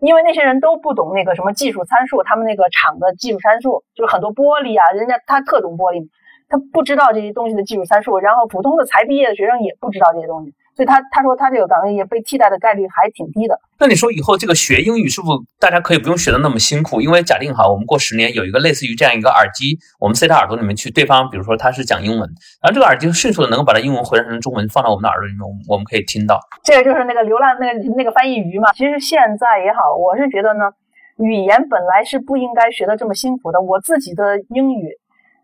[0.00, 6.08] 因为那些人都不懂那个什么技术参数，他们那个厂的技术参数就是很多玻璃啊，人家他特种玻璃，
[6.48, 10.54] 他不知道这些东西的技术参数，然后普通的才毕业的学生也不知道这些东西。
[10.78, 13.58] 所以他他说他这个岗位也被替代的概率还挺低的。
[13.80, 17.00] 那你说以后这个学英语是不是大家可以不用学的那么辛苦？
[17.00, 22.20] 因为假定哈，我们过十年有一个类似于这样一个耳机，我们塞到耳朵里面去，对方比如说他是讲英文，
[22.62, 26.38] 然后这个耳机迅速的能够把它英文回转成中文放到我们的耳朵里面，我们可以听到。
[26.62, 28.72] 这个就是那个流浪那个那个翻译鱼嘛。
[28.72, 30.70] 其实现在也好，我是觉得呢，
[31.16, 33.60] 语言本来是不应该学的这么辛苦的。
[33.60, 34.94] 我自己的英语。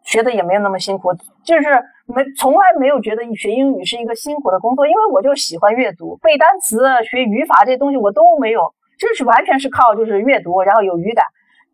[0.06, 1.14] 学的也没有那么辛苦，
[1.46, 11.24] 就是没从来没有觉得学英语是一个辛苦的工作，因为我就喜欢阅读、背单词、学语法这些东西我都没有，就是完全是靠就是阅读，然后有语感。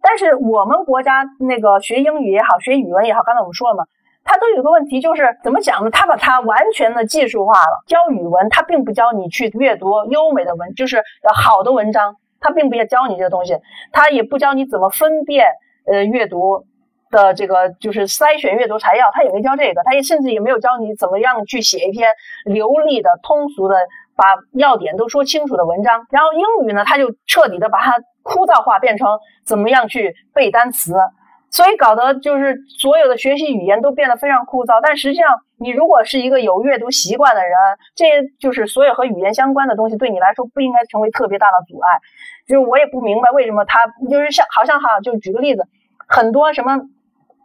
[0.00, 3.84] 但是我们国家那个学英语也好，学语文也好，刚才我们说了嘛，
[4.22, 5.90] 它都有个问题，就是怎么讲呢？
[5.90, 7.82] 它把它完全的技术化了。
[7.86, 11.02] 教语文，它并不教你去阅读优美的文，就是
[11.34, 13.58] 好的文章，它并不要教你这个东西，
[13.92, 15.46] 它也不教你怎么分辨
[15.86, 16.64] 呃阅读。
[17.10, 22.08] 的这个就是筛选阅读材料，他也没教这个，他也甚至也没有教你怎么样去写一篇
[22.44, 23.76] 流利的、通俗的，
[24.16, 26.06] 把要点都说清楚的文章。
[26.10, 30.94] 然后英语呢，他就彻底的把它枯燥化，变成怎么样去背单词，
[31.50, 34.78] 所以搞得就是所有的学习语言都变得非常枯燥。
[34.80, 37.52] 但实际上，你如果是一个有阅读习惯的人，
[37.96, 38.04] 这
[38.38, 41.98] 就是所有和语言相关的东西对你来说不应该成为特别大的阻碍。
[42.46, 45.66] 就是我也不明白为什么他就是像好像哈，就举个例子，
[46.06, 46.78] 很多什么。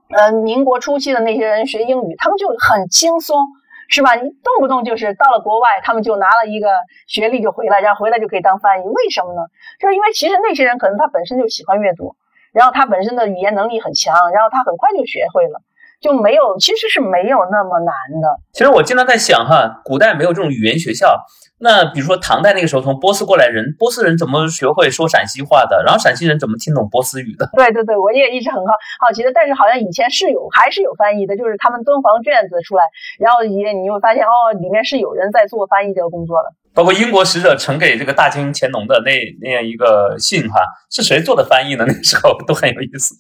[0.10, 3.46] 呃，民国初期的那些人学英语，他们就很轻松，
[3.88, 4.16] 是吧？
[4.16, 6.68] 你动不动就是到了国外，他们就拿了一个
[7.08, 8.84] 学历就回来，然后回来就可以当翻译。
[8.88, 9.42] 为什么呢？
[9.80, 12.16] 就是因为其实那些人可能他本身就喜欢阅读，
[12.54, 15.62] 然后他本身的语言能力很强，然后他很快就学会了。
[16.02, 18.28] 就没有，其实是没有那么难的。
[18.54, 21.18] 其实我经常在想哈，古代没有这种语言学校，
[21.60, 25.84] 那比如说唐代那个时候从波斯过来人，波斯人怎么学会说陕西话的？
[25.84, 27.50] 然后陕西人怎么听懂波斯语的？
[27.56, 29.32] 对对对，我也一直很好好奇的。
[29.34, 32.84] 但是好像以前是有，还是有翻译的，就是他们敦煌卷子出来，
[33.20, 36.52] 然后也你会发现哦，里面是有人在做翻译这个工作的。
[36.76, 40.60] 包括英国使者呈给这个大清乾隆的那那样一个信哈，
[40.92, 41.86] 是谁做的翻译呢？
[41.88, 43.16] 那时候都很有意思。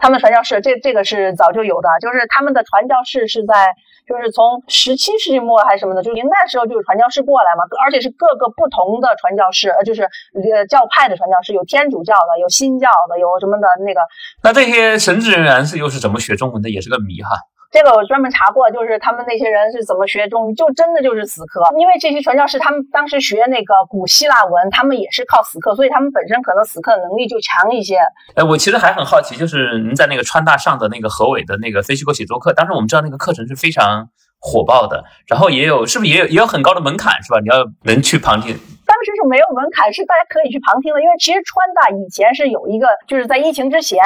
[0.00, 3.76] 他们传教士，这这个是早就有的，就是他们的传教士是在，
[4.08, 14.00] 就是从十七世纪末还是什么的，就明代时候就有传教士过来嘛，而且是各个不同的传教士，呃，就是呃教派的传教士，有天主教的，有新教的，有什么的那个。
[14.42, 17.36] 那这些神职人员是又是怎么学中文的，也是个谜哈。
[17.70, 21.62] 这个我专门查过，就是他们那些人是怎么学中语，就真的就是死磕。
[21.78, 27.98] 因为这些传教士他们当时学那个古希腊文，他们也是靠死磕，所以他们本身可能死磕的能力就强一些。
[28.34, 34.08] 哎，我其实还很好奇，就是您在那个川大上的那个何伟的那个非虚构写作课，当时我们知道那个课程是非常
[34.40, 37.38] 火爆的，然后也有是不是也有也有很高的门槛是吧？
[37.38, 38.56] 你要能去旁听。
[38.84, 44.02] 当时是没有门槛，是大家可以去旁听的，因为其实川大以前是有一个，就是在疫情之前，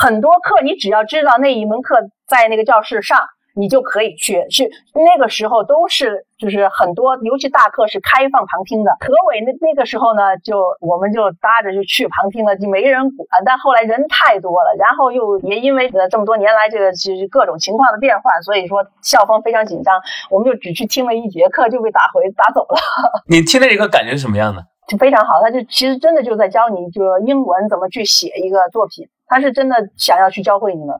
[0.00, 1.96] 很多课你只要知道那一门课
[2.28, 3.26] 在那个教室上。
[3.58, 8.92] 你就可以去，去那个时候都是就是很多，尤其大课是开放旁听的。
[9.00, 13.26] 何伟那那个时候呢，就我们就搭着就去旁听了，就没人管。
[13.44, 22.78] 但后来人太多了，然后又也因为呃这么多年来这个其实各种情况的变换，所以说校方非常紧张，我们就只去听了一节课就被打回打走了。
[23.26, 24.62] 你听那节课感觉是什么样的？
[24.86, 30.98] 就非常好，他就其实真的就在教你就英文怎么去写一个作品，他是真的想要去教会你们。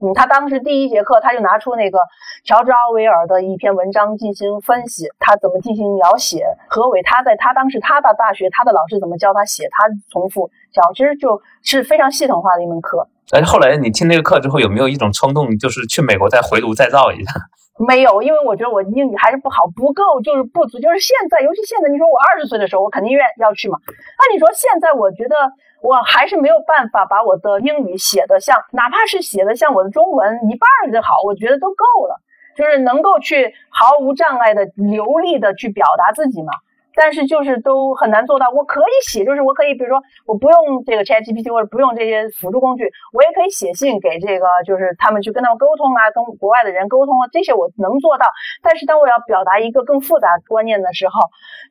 [0.00, 1.98] 嗯，他当时第一节课，他就拿出那个
[2.44, 6.44] 乔治奥威尔的一篇文章进行分析，他怎么进行描写。
[6.68, 13.08] 何伟他在他当时他的大学，他的老师怎么教他写，他重复讲，其实就是非常系统化的一门课。
[13.32, 17.32] 哎，后来你听那个课之后，有没有一种冲动，就是去美国再回炉再造一下？
[17.84, 20.78] 没有，因为我觉得我英语还是不好，不够，就是不足。
[20.78, 23.78] 就是现在，尤其现在，你说我二十岁的时候，我肯定愿要去嘛。
[23.82, 25.34] 那你说现在，我觉得。
[25.80, 32.20] 我还是没有办法把我的英语写的像，哪怕是写的像我的中文一半就好，我觉得都够了，
[32.56, 36.52] 就是能够去毫无障碍的流利的去表达自己嘛。
[36.96, 38.50] 但是就是都很难做到。
[38.50, 48.26] 我可以写，就是我可以，比如说我不用这个 ChatGPT 或者不用这些辅助工具，我也可以写信给这个，就是他们去跟他们沟通啊，跟国外的人沟通啊，这些我能做到。
[48.62, 51.20] 但是当我要表达一个更复杂观念的时候，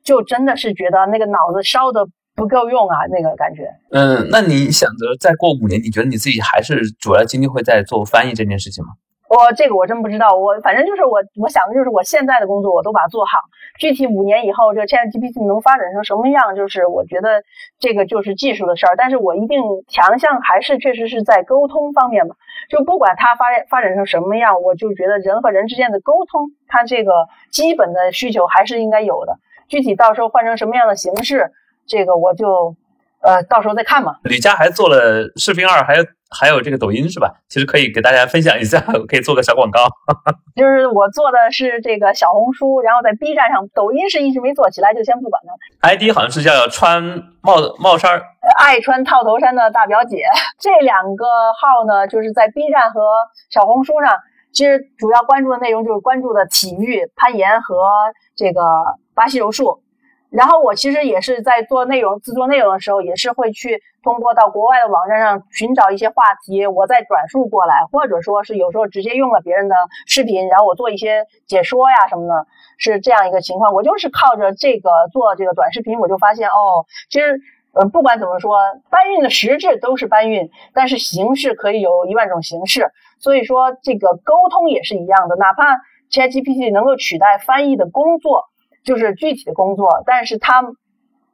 [0.02, 2.06] 就真的是觉得那个脑子烧的。
[2.38, 3.66] 不够用啊，那个感觉。
[3.90, 8.90] 嗯，那你想着再过五年，你觉得你自己还是主要精力会在做翻译这件事情吗？
[9.28, 13.32] 我这个我真不知道，我反正就是我我想的就是我现在的工作我都把它做好。
[13.78, 17.42] 具体五年以后这 ChatGPT 能发展成什么样，就是我觉得
[17.78, 18.94] 这个就是技术的事儿。
[18.96, 22.36] 但是我一定强项还是确实是在沟通方面嘛。
[22.70, 27.12] 就不管它发发展成什么样，我就觉得人和人之间的沟通，它这个
[27.50, 29.36] 基本的需求还是应该有的。
[29.68, 31.52] 具体到时候换成什么样的形式？
[31.88, 32.76] 这个我就，
[33.22, 34.20] 呃，到时候再看吧。
[34.24, 37.32] 吕佳还做了视频二，还有还有这个抖音是吧？
[37.48, 38.78] 其实可以给大家分享一下，
[39.08, 39.88] 可以做个小广告。
[40.54, 45.52] 就是我做的是这个小红书，然后在 B 站上，抖音是一直没做起来，就先不管了。
[45.80, 47.02] ID 好像是叫穿
[47.40, 48.20] 帽帽衫，
[48.58, 50.24] 爱穿套头衫的大表姐。
[50.60, 51.24] 这两个
[51.54, 53.00] 号呢，就是在 B 站和
[53.50, 54.18] 小红书上，
[54.52, 57.74] 其实主要关注的内容就是关注的体育、攀岩和
[58.36, 58.60] 这个
[59.14, 59.80] 巴西柔术。
[60.30, 69.74] 然后我其实也是在做内容、制作内容的时候，也是会去通过到国外的网站上寻找一些话题，我再转述过来，或者说是有时候直接用了别人的
[70.06, 73.72] 视频，然后我做一些解说呀什么的，是这样一个情况。
[73.72, 77.40] 我就是靠着这个做这个短视频，我就发现哦，其实
[77.72, 78.58] 呃不管怎么说，
[78.90, 82.92] 搬运的实质都是搬运，但是形式可以有一万种形式。
[83.18, 85.78] 所以说这个沟通也是一样的，哪怕
[86.10, 88.44] ChatGPT 能够取代翻译的工作。
[88.84, 90.64] 就是具体的工作，但是它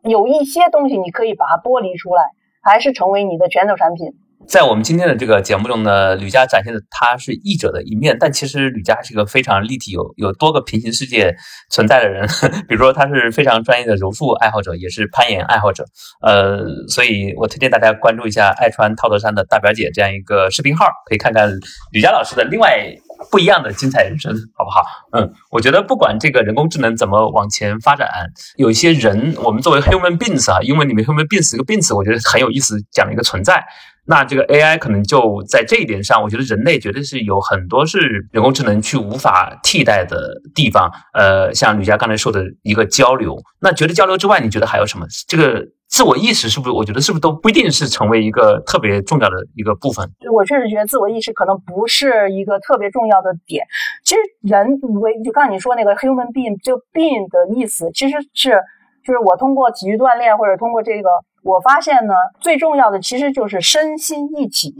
[0.03, 2.22] 有一些东西你可以把它剥离出来，
[2.62, 4.12] 还是成为你的拳头产品。
[4.47, 11.34] 在我们今天的这个节目中呢，吕佳展现的他是译者的一面，但其实吕佳是一个非常立体、有有多个平行世界
[11.70, 12.28] 存在的人。
[12.68, 15.86] 比如说，他是非常专业的柔术爱好者，也是攀岩爱好者。
[16.20, 21.51] 呃，所以我推荐大家关注一下爱穿套头衫的大表姐这样一个视频号，可以看看
[21.92, 22.95] 吕佳老师的另外。
[23.31, 24.83] 不一样的精彩人生，好不好？
[25.12, 28.09] 嗯，我觉得不管这个人工智能怎么往前发展，
[28.57, 33.65] 有一些人，我们作为 human beings 啊，英文里面 human beings 这个 beings，我觉得很有意思，讲了一个存在。
[34.07, 40.93] 那这个 AI 可能就在这一点上，我觉得人类绝对是有很多是人工智能去无法替代的地方。
[41.15, 45.07] 呃，像吕佳刚才说的一个交流，那觉得交流之外，你觉得还有什么？
[45.27, 45.65] 这个。
[45.95, 46.72] 自我意识是不是？
[46.72, 50.11] 我觉得是不是都不一定是成为一个特别重要的一个部分？
[50.32, 53.64] 我确实觉得自我意识可能不是一个特别重要的点。
[54.05, 58.61] 其实人为就刚才你说那个 human being，就 being 的意思，其实是
[59.07, 61.09] 就是我通过体育锻炼或者通过这个，
[61.45, 64.74] 我发现呢，最重要的其实就是身心一体，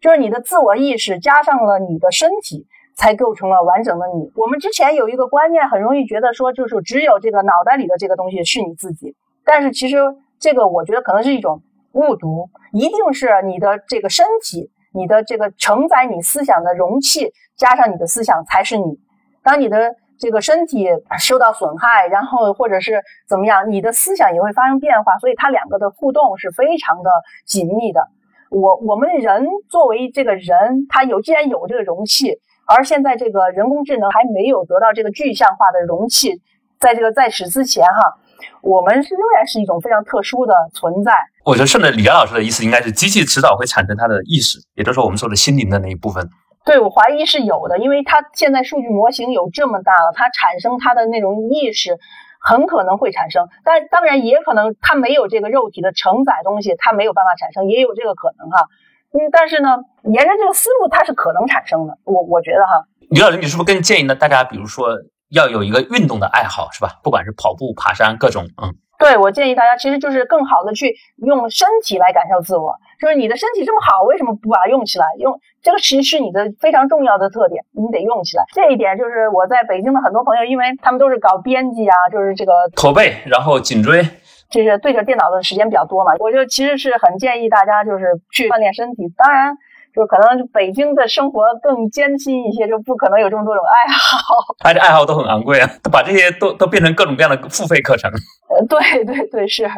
[0.00, 4.32] 就是你的自我意识加上了你的身体，才构成了完整的你。
[4.34, 9.98] 我们之前有一个观念，很容易觉得说，就是只有这个脑袋里的这个东西是你自己，但是其实。
[10.38, 11.62] 这个我觉得可能是一种
[11.92, 18.98] 误读，一定是你的这个身体，你的这个承载你思想的容器，加上你的思想才是你。
[19.42, 27.10] 当你的这个身体受到损害，然后或者是怎么样，你的思想也会发生变化，所以它两个的互动是非常的
[27.46, 28.08] 紧密的。
[28.50, 36.40] 我我们人作为这个人，他有既然有这个容器，而现在这个人工智能还没有得到这个具象化的容器，
[36.80, 38.18] 在这个在此之前哈，
[38.62, 41.12] 我们是仍然是一种非常特殊的存在。
[41.44, 46.28] 我觉得顺着李佳老师的意思，应该是机器迟早会产生它的意识，也就是说我们说的心灵的那一部分。
[46.64, 51.98] 对，我怀疑是有的，因为它现在数据模型有这么大了，它产生它的那种意识。
[52.40, 58.64] 很可能会产生，但当然也可能它没有这个肉体的承载东西，它没有办法产生，也有这个可能哈。
[59.10, 59.70] 嗯，但是呢，
[60.04, 61.98] 沿着这个思路，它是可能产生的。
[62.04, 64.14] 我我觉得哈，李老师，你是不是更建议呢？
[64.14, 64.86] 大家比如说
[65.30, 67.00] 要有一个运动的爱好，是吧？
[67.02, 68.74] 不管是跑步、爬山，各种，嗯。
[68.98, 72.74] 对，我建议大家其实就是更好的去用身体来感受自我。
[73.00, 75.06] 就是你的身体这么好，为什么不把它用起来？
[75.20, 78.42] 用这个其实是你的非常重要的特点，你得用起来。
[78.52, 84.02] 这一点就是我在北京的很多朋友，因为他们都是搞编辑啊，就是这个驼背，然后颈椎，
[84.50, 86.14] 就是对着电脑的时间比较多嘛。
[86.18, 89.12] 我就其实是很建议大家就是去锻炼身体。
[89.16, 89.56] 当然。
[89.98, 94.54] 就可能北京的生活更艰辛一些，就不可能有这么多种爱好。
[94.62, 98.08] 他这爱好都很昂贵啊，把这些都都变成各种各样的付费课程。
[98.48, 99.68] 呃，对对对，是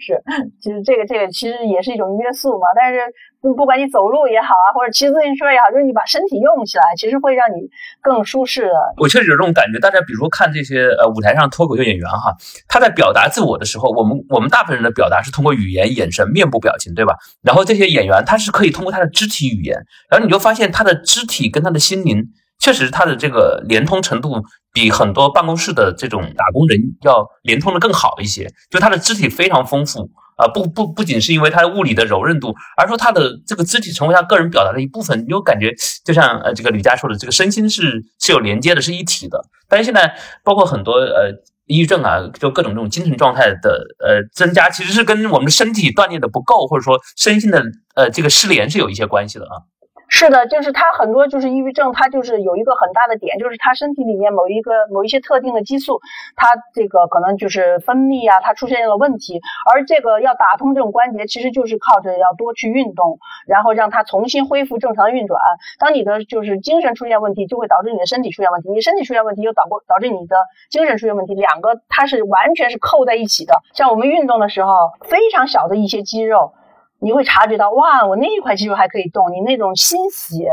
[0.00, 0.22] 是，
[0.58, 3.00] 其实这个这个其实也是一种约束嘛，但是。
[3.40, 7.70] 不，不管你走路也好啊，或者骑自行车也好，就是你把身体用起来，其实会让你
[8.02, 8.74] 更舒适的。
[8.96, 9.78] 我确实有这种感觉。
[9.78, 12.34] 大家比如看这些呃舞台上脱口秀演员哈，
[12.68, 17.14] 他在表达自我的时候，我们我们大部分人的表达是通过语言、眼神、面部表情，对吧？
[17.42, 19.76] 然后这些演员他是可以通过他的肢体语言，
[20.10, 22.24] 然后你就发现他的肢体跟他的心灵，
[22.58, 30.10] 确实他的这个连通程度比很多办公室的这种打工人要连通的更好一些，就他的肢体非常丰富。
[30.38, 35.74] 啊，不不不仅是因为他物理的柔韧度，而说他的这个肢体成为他个人表达的一部分，你有感觉，
[36.04, 39.44] 就像呃这个吕佳说的，这个身心是是有连接的，是一体的。
[39.68, 41.32] 但是现在包括很多呃
[41.66, 47.60] 抑郁症啊，就各种这种精神状态的呃增加，其实是跟我们的身体锻炼的不够，或者说身心的
[47.96, 49.66] 呃这个失联是有一些关系的啊。
[50.10, 56.00] 是的，就是他很多就是抑郁症，他就是有一个很大的点，就是他身体里面某一个某一些特定的激素，
[56.34, 59.40] 他这个可能就是分泌啊，它出现了问题。
[59.70, 65.38] 而这个要打通这种关节，其实就是靠着要多去运动，然后让它重新恢复正常运转。
[65.78, 70.36] 当你的就是精神出现问题，就会导致你的身体出现问题，你身体出现问题又导过导致你的
[70.70, 73.52] 精神出现问题，两个它是完全是扣在一起的。
[73.74, 76.54] 像我们运动的时候，非常小的一些肌肉。
[77.00, 80.44] 你会察觉到，哇，我那一块肌肉还可以动，你那种欣喜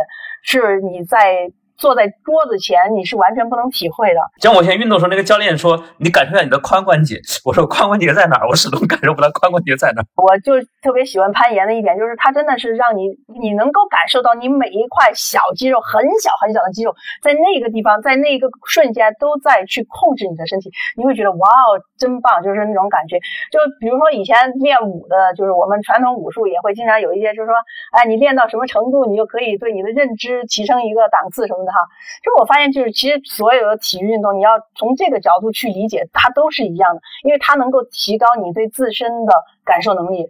[0.42, 1.52] 是你在。
[1.78, 4.20] 坐在桌子前，你是完全不能体会的。
[4.40, 10.06] 像我现在运动时候，那个教练说：“你感受一下你的髋关节。”我说：“髋关节在哪儿？”我始终感受不到髋关节在哪儿。
[10.16, 13.10] 我就特别喜欢攀岩的一点，就是它真的是让你，
[13.40, 20.72] 你能够感受到你每一块小肌肉，很小很小的肌肉，在那个地方，在那个瞬间都在去控制你的身体。
[20.96, 23.18] 你会觉得哇哦，真棒，就是那种感觉。
[23.52, 27.56] 就比如说以前练武的，就是我们传统武术也会经常有一些，就是说，
[27.92, 31.78] 哎，你练到什么程度，你就可以对你的认知提升一个档次什么的哈。
[32.24, 32.46] 就我。
[32.46, 39.34] 发现就是，其实所有的体育运动，你要从这个角度去理解，它都是一样的，因为它能够提高你对自身的
[39.66, 40.28] 感受能力。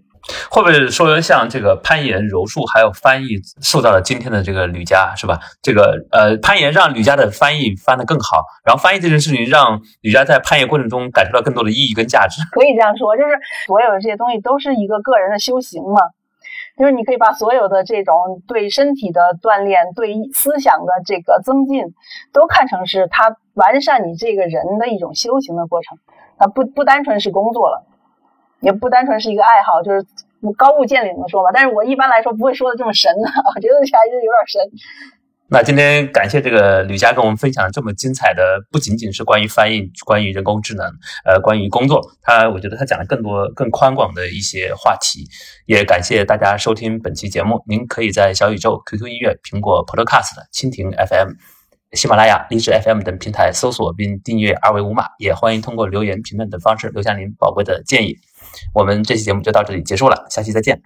[0.49, 5.39] 会不会说像这个攀岩、柔术还有翻译，受到了今天的这个吕家，是吧？
[5.61, 12.41] 这个呃，攀岩让吕家的翻译翻得更好，然后翻译这件事情让吕家在攀岩过程中感受到更多的意义跟价值。
[12.53, 15.99] 可以这样说，就是所有的这些东西都是一个个人的修行嘛。
[16.78, 21.86] 就是你可以把所有的这种对身体的锻炼、对思想的这个增进，
[22.34, 25.97] 都看成是他完善你这个人的一种修行的过程。
[26.38, 27.86] 啊，不不单纯是工作了，
[28.59, 30.05] 也不单纯是一个爱好，就是
[30.57, 31.51] 高屋建瓴的说吧。
[31.53, 34.61] 但是我一般来说不会说的这么神的，我觉得还是有点神。
[35.48, 40.86] 那今天感谢这个吕佳跟我们分享这么精彩的，不仅仅是关于翻译，关于人工智能，
[41.24, 45.28] 呃，关于工作，他我觉得他讲了更多更宽广的一些话题。
[45.68, 51.34] 也感谢大家收听本期节目，您可以在小宇宙、QQ 音乐、苹果 Podcast、蜻蜓 FM、
[51.91, 58.18] 喜马拉雅、荔枝 FM 等平台搜索并订阅二维码，也欢迎通过留言、评论等方式留下您宝贵的建议。
[58.74, 60.82] 我们这期节目就到这里结束了，下期再见。